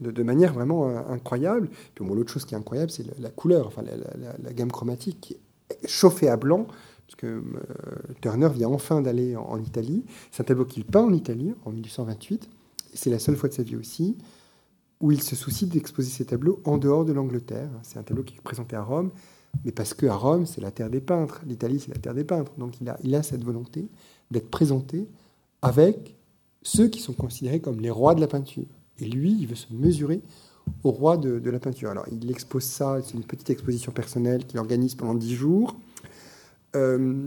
[0.00, 1.68] de, manière vraiment euh, incroyable.
[1.94, 5.88] Puis l'autre chose qui est incroyable, c'est la, couleur, enfin la, gamme chromatique qui est
[5.88, 6.66] chauffée à blanc
[7.06, 7.42] parce que euh,
[8.22, 10.04] Turner vient enfin d'aller en, Italie.
[10.30, 12.48] C'est un tableau qu'il peint en Italie en 1828.
[12.94, 14.16] Et c'est la seule fois de sa vie aussi
[15.00, 17.68] où il se soucie d'exposer ses tableaux en dehors de l'Angleterre.
[17.82, 19.10] C'est un tableau qui est présenté à Rome,
[19.64, 21.40] mais parce qu'à Rome, c'est la terre des peintres.
[21.46, 22.52] L'Italie, c'est la terre des peintres.
[22.58, 23.88] Donc il a, il a cette volonté
[24.30, 25.08] d'être présenté
[25.60, 26.16] avec
[26.62, 28.66] ceux qui sont considérés comme les rois de la peinture.
[28.98, 30.20] Et lui, il veut se mesurer
[30.84, 31.90] au roi de, de la peinture.
[31.90, 35.76] Alors il expose ça, c'est une petite exposition personnelle qu'il organise pendant dix jours.
[36.74, 37.24] Euh,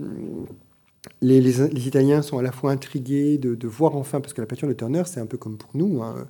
[1.21, 4.73] les, Italiens sont à la fois intrigués de, voir enfin, parce que la peinture de
[4.73, 6.28] Turner, c'est un peu comme pour nous, hein.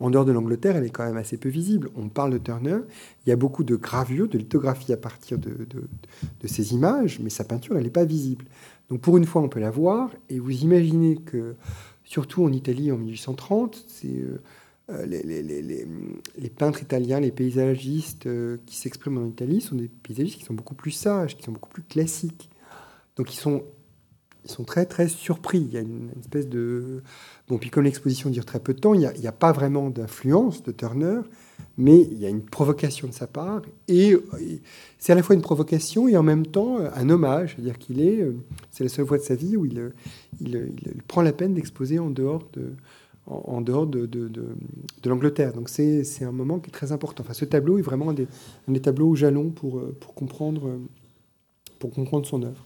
[0.00, 1.88] En dehors de l'Angleterre, elle est quand même assez peu visible.
[1.96, 2.78] On parle de Turner,
[3.24, 7.30] il y a beaucoup de gravures, de lithographies à partir de, de, ces images, mais
[7.30, 8.44] sa peinture, elle n'est pas visible.
[8.90, 11.56] Donc pour une fois, on peut la voir, et vous imaginez que,
[12.04, 14.08] surtout en Italie en 1830, c'est...
[14.08, 14.42] Euh,
[14.88, 15.84] euh, les, les, les,
[16.38, 18.28] les, peintres italiens, les paysagistes
[18.66, 21.70] qui s'expriment en Italie sont des paysagistes qui sont beaucoup plus sages, qui sont beaucoup
[21.70, 22.48] plus classiques.
[23.16, 23.64] Donc ils sont,
[24.46, 25.58] ils sont très très surpris.
[25.58, 27.02] Il y a une, espèce de...
[27.48, 30.62] Bon, puis comme l'exposition dure très peu de temps, il n'y a, pas vraiment d'influence
[30.62, 31.20] de Turner,
[31.76, 33.62] mais il y a une provocation de sa part.
[33.88, 34.16] Et,
[34.98, 37.54] c'est à la fois une provocation et en même temps un hommage.
[37.54, 38.24] C'est-à-dire qu'il est...
[38.70, 39.92] C'est la seule fois de sa vie où il,
[40.40, 40.72] il,
[41.08, 42.72] prend la peine d'exposer en dehors de
[43.28, 44.54] en, dehors de, de,
[45.04, 45.52] l'Angleterre.
[45.52, 47.24] Donc c'est, un moment qui est très important.
[47.24, 48.28] Enfin, ce tableau est vraiment un des,
[48.68, 50.78] des tableaux jalons pour, pour, comprendre,
[51.80, 52.64] pour comprendre son œuvre.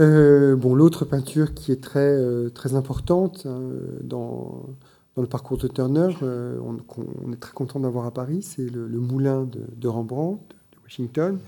[0.00, 3.60] Euh, bon, l'autre peinture qui est très, euh, très importante hein,
[4.02, 4.64] dans,
[5.14, 8.88] dans, le parcours de Turner, euh, on, est très content d'avoir à Paris, c'est le,
[8.88, 10.40] Moulin de, Rembrandt,
[10.72, 11.38] de Washington.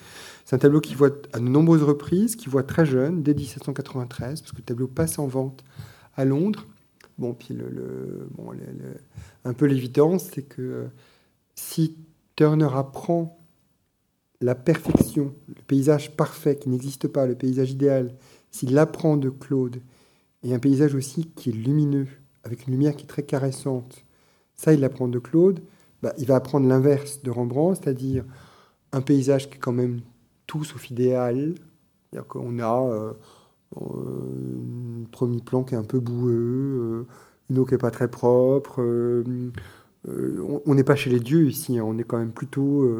[0.45, 4.43] C'est un tableau qui voit à de nombreuses reprises, qui voit très jeune, dès 1793,
[4.43, 5.65] parce que le tableau passe en vente
[6.15, 6.67] à Londres.
[7.17, 8.53] Bon, puis le, bon,
[9.45, 10.89] un peu l'évidence, c'est que
[11.55, 11.97] si
[12.37, 13.39] Turner apprend
[14.43, 18.13] la perfection, le paysage parfait qui n'existe pas, le paysage idéal,
[18.53, 19.83] s'il apprend de Claude,
[20.45, 22.07] et un paysage aussi qui est lumineux,
[22.45, 24.05] avec une lumière qui est très caressante,
[24.55, 25.61] ça, il l'apprend de Claude,
[26.03, 28.25] bah, il va apprendre l'inverse de Rembrandt, c'est-à-dire
[28.93, 30.01] un paysage qui est quand même
[30.47, 31.55] tout sauf idéal.
[32.11, 33.13] C'est-à-dire qu'on a euh,
[33.81, 37.07] un premier plan qui est un peu boueux, euh,
[37.51, 38.83] une eau qui n'est pas très propre.
[38.83, 39.43] Euh,
[40.67, 41.85] on n'est pas chez les dieux ici, hein.
[41.87, 42.91] on est quand même plutôt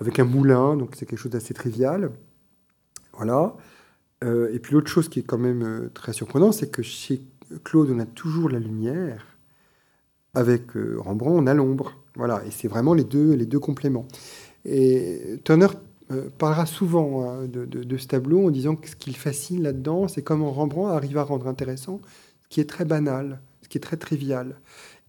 [0.00, 2.10] avec un moulin, donc c'est quelque chose d'assez trivial.
[3.12, 3.54] Voilà.
[4.22, 7.22] Et puis l'autre chose qui est quand même très surprenant, c'est que chez
[7.64, 9.26] Claude, on a toujours la lumière.
[10.34, 11.94] Avec Rembrandt, on a l'ombre.
[12.16, 14.06] Voilà, et c'est vraiment les deux, les deux compléments.
[14.64, 15.68] Et Turner
[16.10, 20.22] euh, parlera souvent hein, de, ce tableau en disant que ce qu'il fascine là-dedans, c'est
[20.22, 22.00] comment Rembrandt arrive à rendre intéressant
[22.42, 24.56] ce qui est très banal, ce qui est très trivial.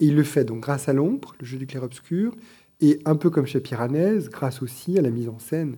[0.01, 2.36] Et il le fait donc grâce à l'ombre, le jeu du clair-obscur,
[2.82, 5.78] et un peu comme chez Piranèse, grâce aussi à la mise en scène.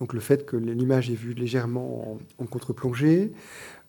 [0.00, 3.32] Donc le fait que l'image est vue légèrement en, contre-plongée,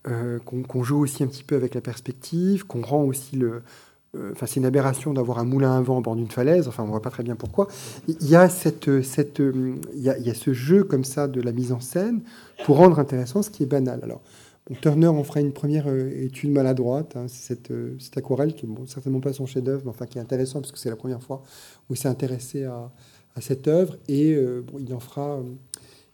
[0.08, 3.62] euh, qu'on joue aussi un petit peu avec la perspective, qu'on rend aussi le,
[4.16, 6.68] euh, enfin, c'est une aberration d'avoir un moulin à vent au bord d'une falaise.
[6.68, 7.68] Enfin, on voit pas très bien pourquoi.
[8.08, 11.72] Il y a cette, cette, il y a, ce jeu comme ça de la mise
[11.72, 12.22] en scène
[12.66, 14.00] pour rendre intéressant ce qui est banal.
[14.04, 14.22] Alors,
[14.82, 17.16] Turner en fera une première euh, étude maladroite.
[17.16, 20.18] Hein, cette, euh, cette, aquarelle qui est bon, certainement pas son chef-d'œuvre, mais enfin qui
[20.18, 21.42] est intéressant parce que c'est la première fois
[21.90, 22.92] où il s'est intéressé à,
[23.40, 25.40] cette œuvre et il en fera,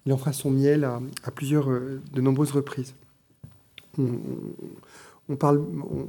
[0.05, 2.95] il en fera son miel à, plusieurs, de nombreuses reprises.
[3.97, 5.63] On, parle,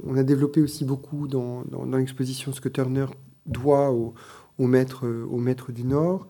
[0.05, 1.63] on a développé aussi beaucoup dans,
[1.97, 3.05] l'exposition ce que Turner
[3.45, 4.13] doit au,
[4.59, 6.27] maître, au maître du Nord.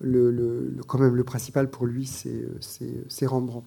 [0.00, 3.66] Le, quand même, le principal pour lui, c'est Rembrandt.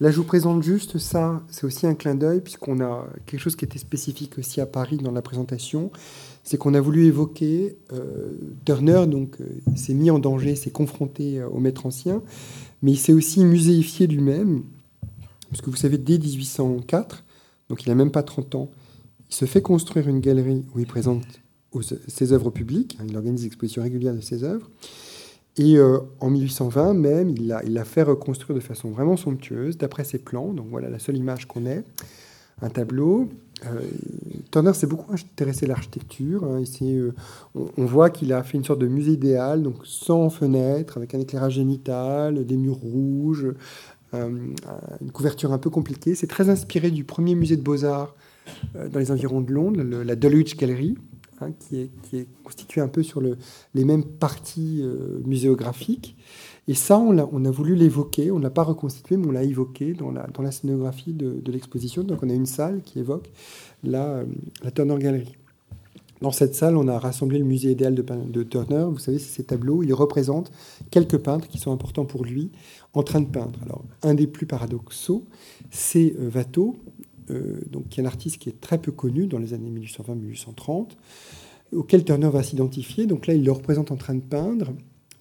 [0.00, 1.42] Là, je vous présente juste ça.
[1.48, 4.96] C'est aussi un clin d'œil, puisqu'on a quelque chose qui était spécifique aussi à Paris
[4.96, 5.92] dans la présentation.
[6.44, 8.32] C'est qu'on a voulu évoquer euh,
[8.64, 12.22] Turner, donc euh, s'est mis en danger, s'est confronté euh, au maître ancien,
[12.82, 14.64] mais il s'est aussi muséifié lui-même.
[15.50, 17.24] Parce que vous savez, dès 1804,
[17.68, 18.70] donc il n'a même pas 30 ans.
[19.30, 21.22] Il se fait construire une galerie où il présente
[22.08, 24.68] ses œuvres publiques, hein, il organise des expositions régulières de ses œuvres.
[25.58, 25.78] Et
[26.20, 30.54] en 1820 même, il l'a fait reconstruire de façon vraiment somptueuse, d'après ses plans.
[30.54, 31.84] Donc voilà la seule image qu'on ait,
[32.62, 33.28] un tableau.
[33.66, 33.80] Euh,
[34.50, 36.44] Turner s'est beaucoup intéressé à l'architecture.
[36.44, 36.62] Hein.
[36.82, 37.12] Euh,
[37.54, 41.20] on, voit qu'il a fait une sorte de musée idéal, donc sans fenêtres, avec un
[41.20, 43.46] éclairage génital, des murs rouges,
[44.14, 44.30] euh,
[45.00, 46.14] une couverture un peu compliquée.
[46.14, 48.14] C'est très inspiré du premier musée de beaux-arts
[48.74, 50.96] dans les environs de Londres, la Dulwich Gallery,
[51.40, 53.38] hein, qui, est, constituée un peu sur le,
[53.74, 54.84] les mêmes parties
[55.24, 56.16] muséographiques.
[56.68, 59.94] Et ça, on a, voulu l'évoquer, on ne l'a pas reconstitué, mais on l'a évoqué
[59.94, 62.04] dans la, scénographie de, l'exposition.
[62.04, 63.30] Donc on a une salle qui évoque
[63.82, 64.22] la,
[64.74, 65.34] Turner Gallery.
[66.20, 68.86] Dans cette salle, on a rassemblé le musée idéal de, Turner.
[68.88, 69.82] Vous savez, ces tableaux.
[69.82, 70.52] Il représente
[70.92, 72.52] quelques peintres qui sont importants pour lui
[72.94, 73.58] en train de peindre.
[73.64, 75.24] Alors, un des plus paradoxaux,
[75.72, 76.76] c'est euh, Watteau,
[77.30, 80.90] euh, donc, qui est un artiste qui est très peu connu dans les années 1820-1830,
[81.74, 83.06] auquel Turner va s'identifier.
[83.06, 84.72] Donc là, il le représente en train de peindre.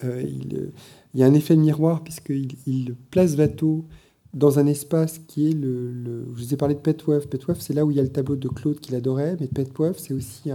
[0.04, 0.72] Euh, il,
[1.14, 3.86] il, y a un effet miroir puisqu'il il place Watteau
[4.34, 7.28] dans un espace qui est le, Je vous ai parlé de Petworth.
[7.28, 10.00] Petworth, c'est là où il y a le tableau de Claude qu'il adorait, mais Petworth,
[10.00, 10.50] c'est aussi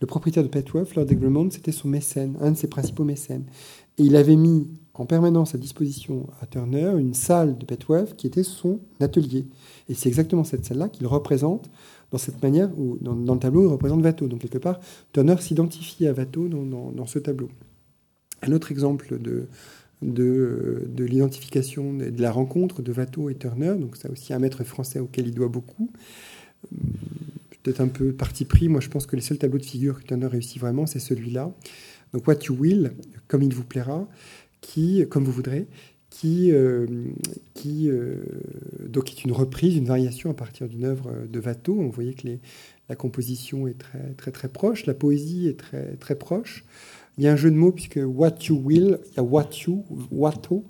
[0.00, 3.44] le propriétaire de Petworth, Lord Egremont, c'était son mécène, un de ses principaux mécènes.
[3.98, 8.26] Et il avait mis en permanence à disposition à Turner une salle de Petworth qui
[8.26, 9.46] était son atelier.
[9.88, 11.70] Et c'est exactement cette salle-là qu'il représente
[12.10, 14.28] dans cette manière, où, dans, le tableau, il représente Watteau.
[14.28, 14.80] Donc quelque part,
[15.12, 17.48] Turner s'identifie à Watteau dans ce tableau.
[18.42, 19.46] Un autre exemple de,
[20.02, 23.74] de, de l'identification, de la rencontre de Watteau et Turner.
[23.78, 25.90] Donc, c'est aussi un maître français auquel il doit beaucoup.
[27.62, 28.68] Peut-être un peu parti pris.
[28.68, 31.52] Moi, je pense que les seuls tableaux de figure que Turner réussit vraiment, c'est celui-là.
[32.12, 32.92] Donc, What You Will,
[33.28, 34.08] comme il vous plaira,
[34.60, 35.66] qui, comme vous voudrez,
[36.10, 36.86] qui, euh,
[37.54, 38.16] qui euh,
[38.86, 41.74] donc est une reprise, une variation à partir d'une œuvre de Watteau.
[41.74, 42.28] Vous voyez que
[42.88, 46.64] la composition est très, très, très proche, la poésie est très, très proche.
[47.18, 49.50] Il y a un jeu de mots puisque What You Will, il y a What
[49.66, 50.64] You, Watto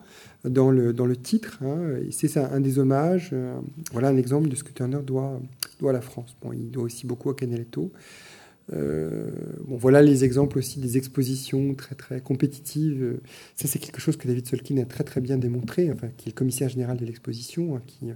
[0.45, 1.59] dans le, dans le titre.
[1.63, 3.31] Hein, c'est un des hommages.
[3.33, 3.55] Euh,
[3.93, 5.41] voilà un exemple de ce que Turner doit,
[5.79, 6.37] doit à la France.
[6.43, 7.93] Bon, il doit aussi beaucoup à Canaletto.
[8.73, 9.31] Euh,
[9.67, 13.19] bon, voilà les exemples aussi des expositions très très compétitives.
[13.55, 16.33] Ça, c'est quelque chose que David Solkin a très très bien démontré, enfin, qui est
[16.33, 18.07] le commissaire général de l'exposition, hein, qui,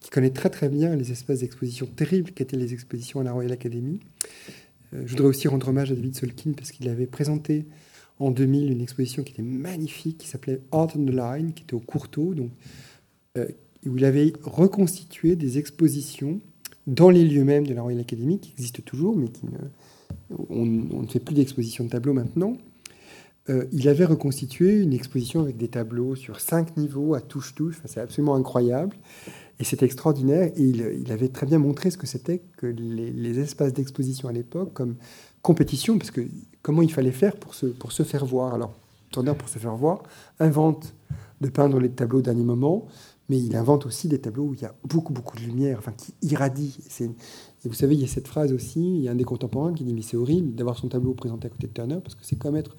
[0.00, 3.52] qui, connaît très très bien les espaces d'exposition terribles qu'étaient les expositions à la Royal
[3.52, 4.00] Academy.
[4.94, 7.66] Euh, je voudrais aussi rendre hommage à David Solkin parce qu'il avait présenté
[8.18, 11.74] en 2000 une exposition qui était magnifique, qui s'appelait Art on the Line, qui était
[11.74, 12.50] au Courtauld, donc,
[13.36, 13.46] euh,
[13.86, 16.40] où il avait reconstitué des expositions
[16.86, 19.58] dans les lieux mêmes de la Royal Academy, qui existent toujours, mais qui ne,
[20.48, 22.56] on, ne fait plus d'exposition de tableaux maintenant,
[23.50, 27.80] euh, il avait reconstitué une exposition avec des tableaux sur cinq niveaux à touche-touche.
[27.84, 28.96] c'est absolument incroyable.
[29.60, 30.52] Et c'était extraordinaire.
[30.56, 34.72] Et il, avait très bien montré ce que c'était que les, espaces d'exposition à l'époque
[34.72, 34.96] comme
[35.42, 36.26] compétition, parce que
[36.62, 38.54] comment il fallait faire pour se, pour se faire voir.
[38.54, 38.74] Alors,
[39.10, 40.02] Turner, pour se faire voir,
[40.38, 40.94] invente
[41.40, 42.86] de peindre les tableaux dernier moment,
[43.28, 45.92] mais il invente aussi des tableaux où il y a beaucoup, beaucoup de lumière, enfin,
[45.92, 46.76] qui irradie.
[47.00, 49.72] Et vous savez, il y a cette phrase aussi, il y a un des contemporains
[49.74, 52.24] qui dit, mais c'est horrible d'avoir son tableau présenté à côté de Turner, parce que
[52.24, 52.76] c'est comme être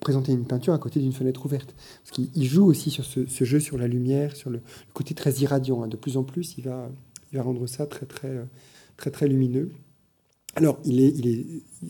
[0.00, 1.74] présenter une peinture à côté d'une fenêtre ouverte.
[2.02, 4.60] Parce qu'il joue aussi sur ce, jeu sur la lumière, sur le,
[4.94, 5.82] côté très irradiant.
[5.82, 5.88] Hein.
[5.88, 6.90] De plus en plus, il va,
[7.36, 8.46] rendre ça très, très,
[8.96, 9.70] très, très lumineux.
[10.54, 10.80] Alors,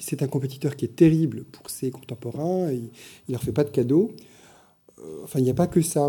[0.00, 2.72] c'est un compétiteur qui est terrible pour ses contemporains.
[2.72, 2.90] Il
[3.28, 4.10] ne leur fait pas de cadeaux.
[4.98, 6.08] Euh, enfin, il n'y a pas que ça.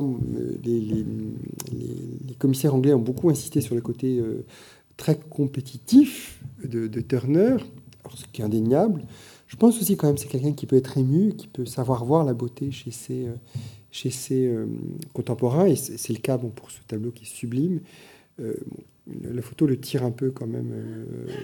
[0.64, 4.46] Les, les, commissaires anglais ont beaucoup insisté sur le côté euh,
[4.96, 7.58] très compétitif de Turner,
[8.16, 9.04] ce qui est indéniable.
[9.48, 12.24] Je pense aussi quand même c'est quelqu'un qui peut être ému, qui peut savoir voir
[12.24, 13.36] la beauté chez ses, euh,
[13.92, 14.68] chez ses euh,
[15.14, 15.66] contemporains.
[15.66, 17.80] Et c'est le cas pour ce tableau qui est sublime.
[18.40, 18.54] Euh,
[19.24, 20.74] la photo le tire un peu quand même.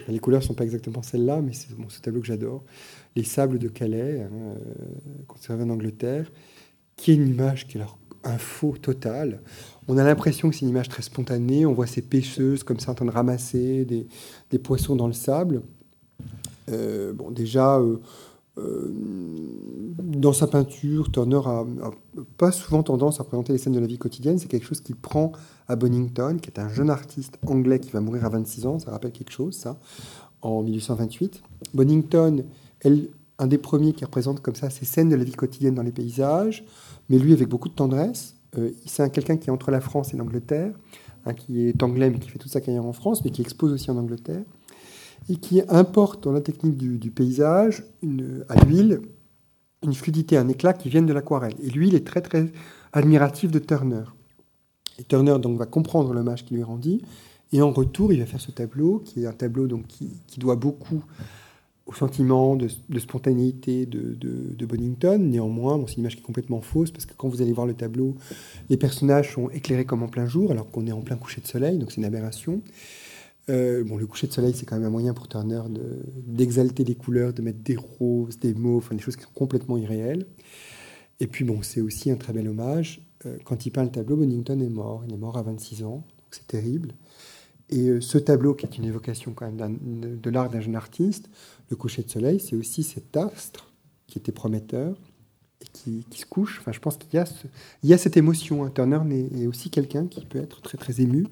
[0.06, 2.62] les couleurs ne sont pas exactement celles-là, mais c'est bon, ce tableau que j'adore.
[3.16, 4.54] Les sables de Calais, hein,
[5.26, 6.30] conservés en Angleterre,
[6.96, 9.40] qui est une image qui est alors un faux total.
[9.88, 11.64] On a l'impression que c'est une image très spontanée.
[11.64, 15.62] On voit ces pêcheuses comme ça en train de ramasser des poissons dans le sable.
[16.70, 17.98] Euh, bon, déjà, euh,
[18.58, 18.90] euh,
[19.98, 21.64] dans sa peinture, Turner a,
[22.38, 24.38] pas souvent tendance à présenter les scènes de la vie quotidienne.
[24.38, 25.32] C'est quelque chose qu'il prend
[25.68, 28.78] à Bonington, qui est un jeune artiste anglais qui va mourir à 26 ans.
[28.78, 29.78] Ça rappelle quelque chose, ça,
[30.42, 31.42] en 1828.
[31.74, 32.44] Bonington,
[33.38, 35.92] un des premiers qui représente comme ça ces scènes de la vie quotidienne dans les
[35.92, 36.64] paysages,
[37.08, 38.36] mais lui avec beaucoup de tendresse.
[38.86, 40.72] c'est quelqu'un qui est entre la France et l'Angleterre,
[41.32, 43.90] qui est anglais mais qui fait toute sa carrière en France, mais qui expose aussi
[43.90, 44.44] en Angleterre
[45.28, 47.84] et qui importe dans la technique du, paysage
[48.48, 49.00] à l'huile
[49.82, 51.54] une fluidité, un éclat qui viennent de l'aquarelle.
[51.62, 52.50] Et l'huile est très très
[52.92, 54.04] admiratif de Turner.
[54.98, 57.02] Et Turner donc va comprendre l'hommage qui lui rendit,
[57.52, 60.40] et en retour il va faire ce tableau qui est un tableau donc qui, qui
[60.40, 61.04] doit beaucoup
[61.86, 65.18] au sentiment de, spontanéité de, de, Bonington.
[65.18, 67.74] Néanmoins, c'est une image qui est complètement fausse parce que quand vous allez voir le
[67.74, 68.14] tableau,
[68.70, 71.46] les personnages sont éclairés comme en plein jour alors qu'on est en plein coucher de
[71.46, 72.62] soleil, donc c'est une aberration.
[73.50, 75.62] Euh, bon, le coucher de soleil, c'est quand même un moyen pour Turner
[76.26, 79.76] d'exalter les couleurs, de mettre des roses, des mauves, enfin, des choses qui sont complètement
[79.76, 80.26] irréelles.
[81.20, 83.02] Et puis, bon, c'est aussi un très bel hommage.
[83.26, 85.04] Euh, quand il peint le tableau, Bonington est mort.
[85.06, 86.94] Il est mort à 26 ans, c'est terrible.
[87.70, 91.28] Et euh, ce tableau, qui est une évocation quand même de l'art d'un jeune artiste,
[91.70, 93.70] le coucher de soleil, c'est aussi cet astre
[94.06, 94.96] qui était prometteur
[95.60, 96.58] et qui, se couche.
[96.60, 98.64] Enfin, je pense qu'il y, y, a cette émotion.
[98.64, 98.70] Hein.
[98.74, 101.26] Turner est, aussi quelqu'un qui peut être très très ému.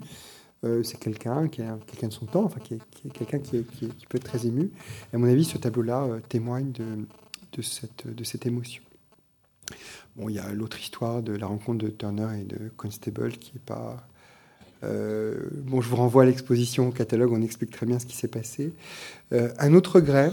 [0.64, 3.64] Euh, c'est quelqu'un qui est quelqu'un de son temps, enfin quelqu'un qui,
[4.08, 4.70] peut être très ému.
[5.12, 8.82] À mon avis, ce tableau-là euh, témoigne de, cette, émotion.
[10.16, 13.52] Bon, il y a l'autre histoire de la rencontre de Turner et de Constable qui
[13.56, 14.06] est pas.
[14.84, 15.36] Euh,
[15.66, 18.72] je vous renvoie à l'exposition au catalogue, on explique très bien ce qui s'est passé.
[19.32, 20.32] un autre regret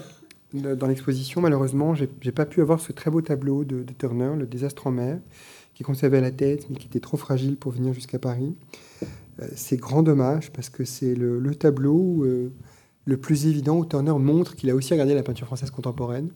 [0.54, 4.48] dans l'exposition, malheureusement, j'ai pas pu avoir ce très beau tableau de, de, Turner, Le
[4.48, 5.20] désastre en mer,
[5.76, 8.56] qui conservait la tête, mais qui était trop fragile pour venir jusqu'à Paris.
[9.42, 12.52] Euh, c'est grand dommage parce que c'est le, tableau euh,
[13.06, 16.30] le plus évident où Turner montre qu'il a aussi regardé la peinture française contemporaine,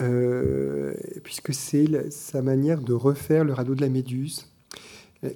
[0.00, 0.94] euh,
[1.24, 4.46] puisque c'est sa manière de refaire le radeau de la Méduse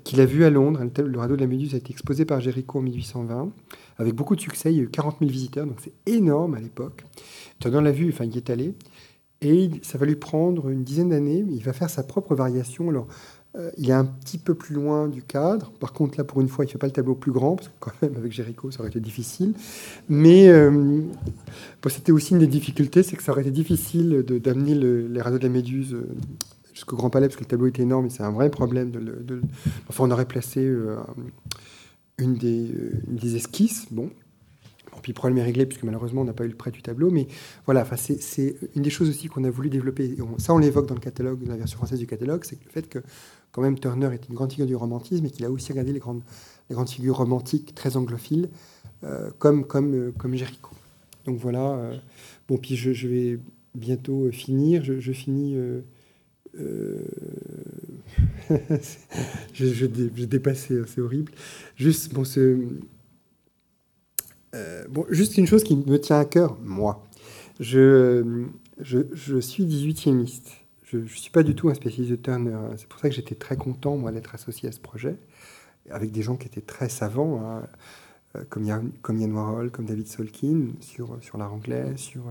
[0.02, 0.80] qu'il a vu à Londres.
[0.98, 3.52] Le radeau de la Méduse a été exposé par Géricault en 1820,
[3.98, 4.72] avec beaucoup de succès.
[4.72, 7.04] Il y a eu 40 000 visiteurs, donc c'est énorme à l'époque.
[7.58, 8.74] Turner l'a vu, enfin, il y est allé.
[9.42, 11.44] Et ça va lui prendre une dizaine d'années.
[11.50, 12.88] Il va faire sa propre variation.
[12.88, 13.06] Alors,
[13.56, 15.70] euh, il est un petit peu plus loin du cadre.
[15.78, 17.68] Par contre, là, pour une fois, il ne fait pas le tableau plus grand, parce
[17.68, 19.54] que quand même, avec Jéricho, ça aurait été difficile.
[20.08, 21.02] Mais euh,
[21.88, 25.44] c'était aussi une des difficultés, c'est que ça aurait été difficile d'amener les radeaux de
[25.44, 26.08] la Méduse euh,
[26.72, 28.90] jusqu'au Grand Palais, parce que le tableau était énorme, et c'est un vrai problème.
[29.88, 30.68] Enfin, on aurait placé
[32.18, 32.72] une, des,
[33.08, 33.86] une, des, esquisses.
[33.92, 34.10] Bon,
[35.04, 37.10] puis problème est réglé, puisque malheureusement, on n'a pas eu le prêt du tableau.
[37.10, 37.26] Mais
[37.66, 40.16] voilà, c'est une des choses aussi qu'on a voulu développer.
[40.38, 42.88] ça, on l'évoque dans le catalogue, dans la version française du catalogue, c'est le fait
[42.88, 43.00] que,
[43.52, 45.98] quand même, Turner est une grande figure du romantisme et qu'il a aussi regardé les
[45.98, 46.22] grandes,
[46.70, 48.48] les grandes figures romantiques très anglophiles,
[49.04, 50.70] euh, comme, comme, euh, comme Jéricho.
[51.26, 51.72] Donc voilà.
[51.72, 51.98] Euh,
[52.48, 53.38] bon, puis je, vais
[53.74, 54.82] bientôt finir.
[54.84, 55.58] Je, finis.
[59.52, 59.84] je, je,
[60.24, 61.30] dépassé, c'est horrible.
[61.76, 62.58] Juste, bon, ce,
[64.54, 67.02] euh, bon, juste une chose qui me tient à cœur, moi.
[67.60, 68.46] Je,
[68.80, 70.26] je, suis 18e
[70.84, 72.56] Je ne suis pas du tout un spécialiste de Turner.
[72.76, 75.16] C'est pour ça que j'étais très content, moi, d'être associé à ce projet,
[75.90, 77.62] avec des gens qui étaient très savants, hein,
[78.36, 82.24] euh, comme, Yann, comme Warhol, comme David Solkin, sur, sur l'art anglais, sur,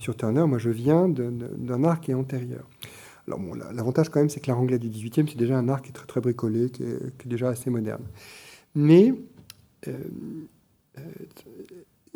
[0.00, 0.46] sur Turner.
[0.46, 2.68] Moi, je viens d'un art qui est antérieur.
[3.26, 5.82] Alors bon, l'avantage quand même, c'est que l'art anglais du 18e, c'est déjà un art
[5.82, 8.02] qui est très, très bricolé, qui est, déjà assez moderne.
[8.74, 9.12] Mais
[9.86, 9.92] euh,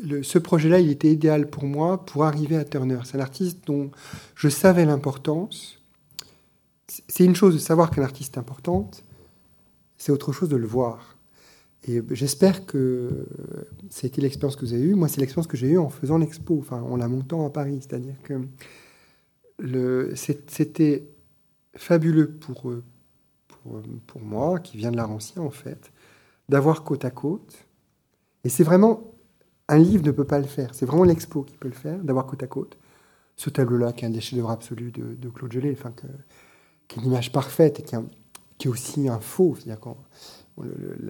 [0.04, 2.98] euh, ce projet-là, il était idéal pour moi pour arriver à Turner.
[3.04, 3.90] C'est un artiste dont
[4.34, 5.80] je savais l'importance.
[7.08, 9.04] C'est une chose de savoir qu'un artiste est importante,
[9.96, 11.16] c'est autre chose de le voir.
[11.84, 13.26] Et j'espère que
[13.90, 14.94] c'était l'expérience que vous avez eue.
[14.94, 17.80] Moi, c'est l'expérience que j'ai eue en faisant l'expo, enfin en la montant à Paris.
[17.80, 18.40] C'est-à-dire que
[20.14, 21.08] c'était
[21.74, 22.72] fabuleux pour,
[23.48, 25.92] pour, pour, moi, qui vient de l'art ancien en fait,
[26.48, 27.66] d'avoir côte à côte.
[28.44, 29.12] Et c'est vraiment,
[29.68, 32.26] un livre ne peut pas le faire, c'est vraiment l'expo qui peut le faire, d'avoir
[32.26, 32.78] côte à côte
[33.36, 36.06] ce tableau-là, qui est un des chefs-d'œuvre absolus de, de, Claude Gelée, enfin, que,
[36.86, 39.56] qui est une image parfaite et qui, est aussi un faux.
[39.56, 39.80] C'est-à-dire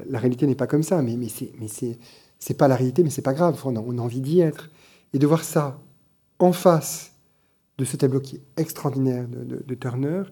[0.07, 1.99] la réalité n'est pas comme ça, mais, mais c'est
[2.43, 3.61] c'est pas la réalité, mais c'est pas grave.
[3.65, 4.69] On a, envie d'y être.
[5.13, 5.81] Et de voir ça
[6.41, 7.13] en face
[7.79, 10.25] de ce tableau qui est extraordinaire de, Turner,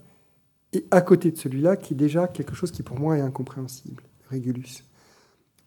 [0.72, 4.02] et à côté de celui-là, qui est déjà quelque chose qui pour moi est incompréhensible,
[4.28, 4.84] Régulus.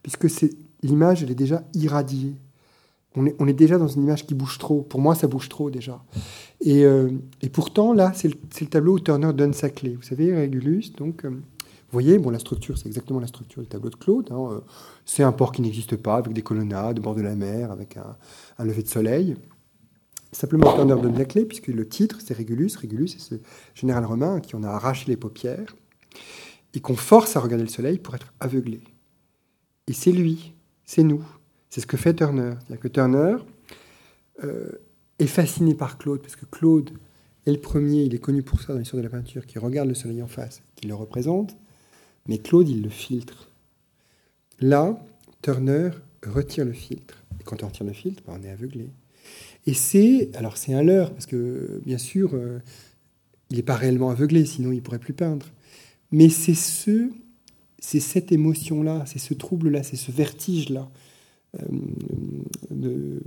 [0.02, 0.50] Puisque c'est
[0.84, 2.36] l'image, elle est déjà irradiée.
[3.16, 4.82] On est, déjà dans une image qui bouge trop.
[4.82, 6.04] Pour moi, ça bouge trop déjà.
[6.62, 7.12] Et, euh,
[7.52, 9.96] pourtant, là, c'est le, tableau où Turner donne sa clé.
[9.96, 13.68] Vous savez, Régulus, donc, euh, vous voyez, bon, la structure, c'est exactement la structure du
[13.68, 14.30] tableau de Claude.
[14.32, 14.60] Hein, euh,
[15.06, 17.98] c'est un port qui n'existe pas, avec des colonnades, au bord de la mer, avec
[17.98, 18.18] un,
[18.58, 19.36] un lever de soleil.
[20.32, 22.76] Simplement, Turner donne la clé, puisque le titre, c'est Régulus.
[22.78, 23.36] Régulus, c'est ce
[23.76, 25.76] général romain qui en a arraché les paupières
[26.74, 28.82] et qu'on force à regarder le soleil pour être aveuglé.
[29.88, 30.54] Et c'est lui,
[30.86, 31.24] c'est nous.
[31.70, 32.54] C'est ce que fait Turner.
[32.60, 33.36] C'est-à-dire que Turner
[34.44, 34.70] euh,
[35.20, 36.92] est fasciné par Claude, parce que Claude
[37.46, 39.90] est le premier, il est connu pour ça dans l'histoire de la peinture, qui regarde
[39.90, 41.58] le soleil en face, qui le représente,
[42.28, 43.50] mais Claude, il le filtre.
[44.60, 44.98] Là,
[45.42, 45.90] Turner
[46.26, 47.24] retire le filtre.
[47.40, 48.90] Et quand on retire le filtre, ben, on est aveuglé.
[49.66, 52.60] Et c'est, alors c'est un leurre, parce que bien sûr, euh,
[53.50, 55.46] il n'est pas réellement aveuglé, sinon il pourrait plus peindre.
[56.12, 57.10] Mais c'est ce,
[57.86, 60.90] c'est cette émotion-là, c'est ce trouble-là, c'est ce vertige-là.
[61.60, 63.20] Euh,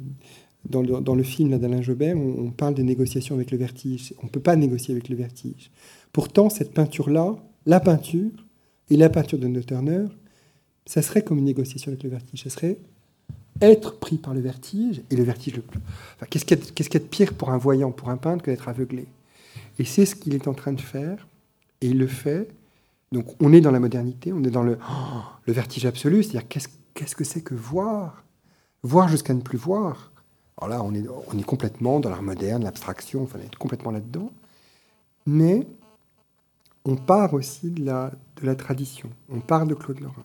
[0.64, 4.14] dans, le, film d'Alain Jobert, on, parle des négociations avec le vertige.
[4.22, 5.70] On ne peut pas négocier avec le vertige.
[6.10, 8.32] Pourtant, cette peinture-là, la peinture
[8.88, 10.06] et la peinture de Turner,
[10.86, 12.42] ça serait comme une négociation avec le vertige.
[12.42, 12.78] Ça serait
[13.60, 15.80] être pris par le vertige, et le vertige le plus.
[16.30, 19.04] qu'est-ce qu'il y, a de pire pour un voyant, pour un peintre, que d'être aveuglé?
[19.78, 21.28] Et c'est ce qu'il est en train de faire,
[21.82, 22.48] et il le fait.
[23.12, 24.78] Donc on est dans la modernité, on est dans le,
[25.46, 28.24] vertige absolu, c'est-à-dire qu'est-ce, que c'est que voir?
[28.82, 30.12] Voir jusqu'à ne plus voir.
[30.58, 33.90] Alors là, on est, on est complètement dans l'art moderne, l'abstraction, enfin, on est complètement
[33.90, 34.30] là-dedans.
[35.26, 35.66] Mais
[36.84, 40.24] on part aussi de la, de la tradition, on part de Claude Lorrain.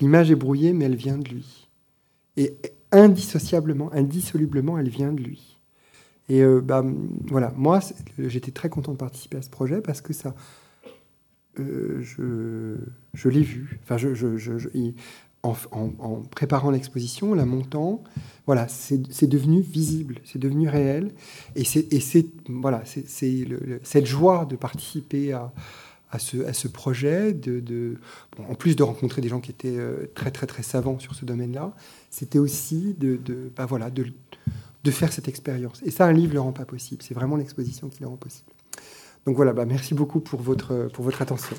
[0.00, 1.68] L'image est brouillée, mais elle vient de lui.
[2.36, 2.54] Et
[2.92, 5.58] indissociablement, indissolublement, elle vient de lui.
[6.28, 6.84] Et euh, bah,
[7.26, 7.80] voilà, moi,
[8.18, 10.34] j'étais très content de participer à ce projet parce que ça,
[12.02, 13.80] je, l'ai vu.
[15.42, 15.54] En,
[16.30, 18.02] préparant l'exposition, la montant,
[18.46, 21.12] voilà, c'est devenu visible, c'est devenu réel.
[21.56, 25.52] Et c'est voilà, cette joie de participer à,
[26.18, 27.36] ce, projet,
[28.38, 31.24] en plus de rencontrer des gens qui étaient euh, très très très savants sur ce
[31.24, 31.74] domaine-là,
[32.10, 33.18] c'était aussi de,
[33.56, 34.06] bah voilà, de,
[34.84, 35.80] de faire cette expérience.
[35.84, 37.02] Et ça, un livre ne le rend pas possible.
[37.02, 38.50] C'est vraiment l'exposition qui le rend possible.
[39.26, 41.56] Donc voilà, bah merci beaucoup pour votre, pour votre attention.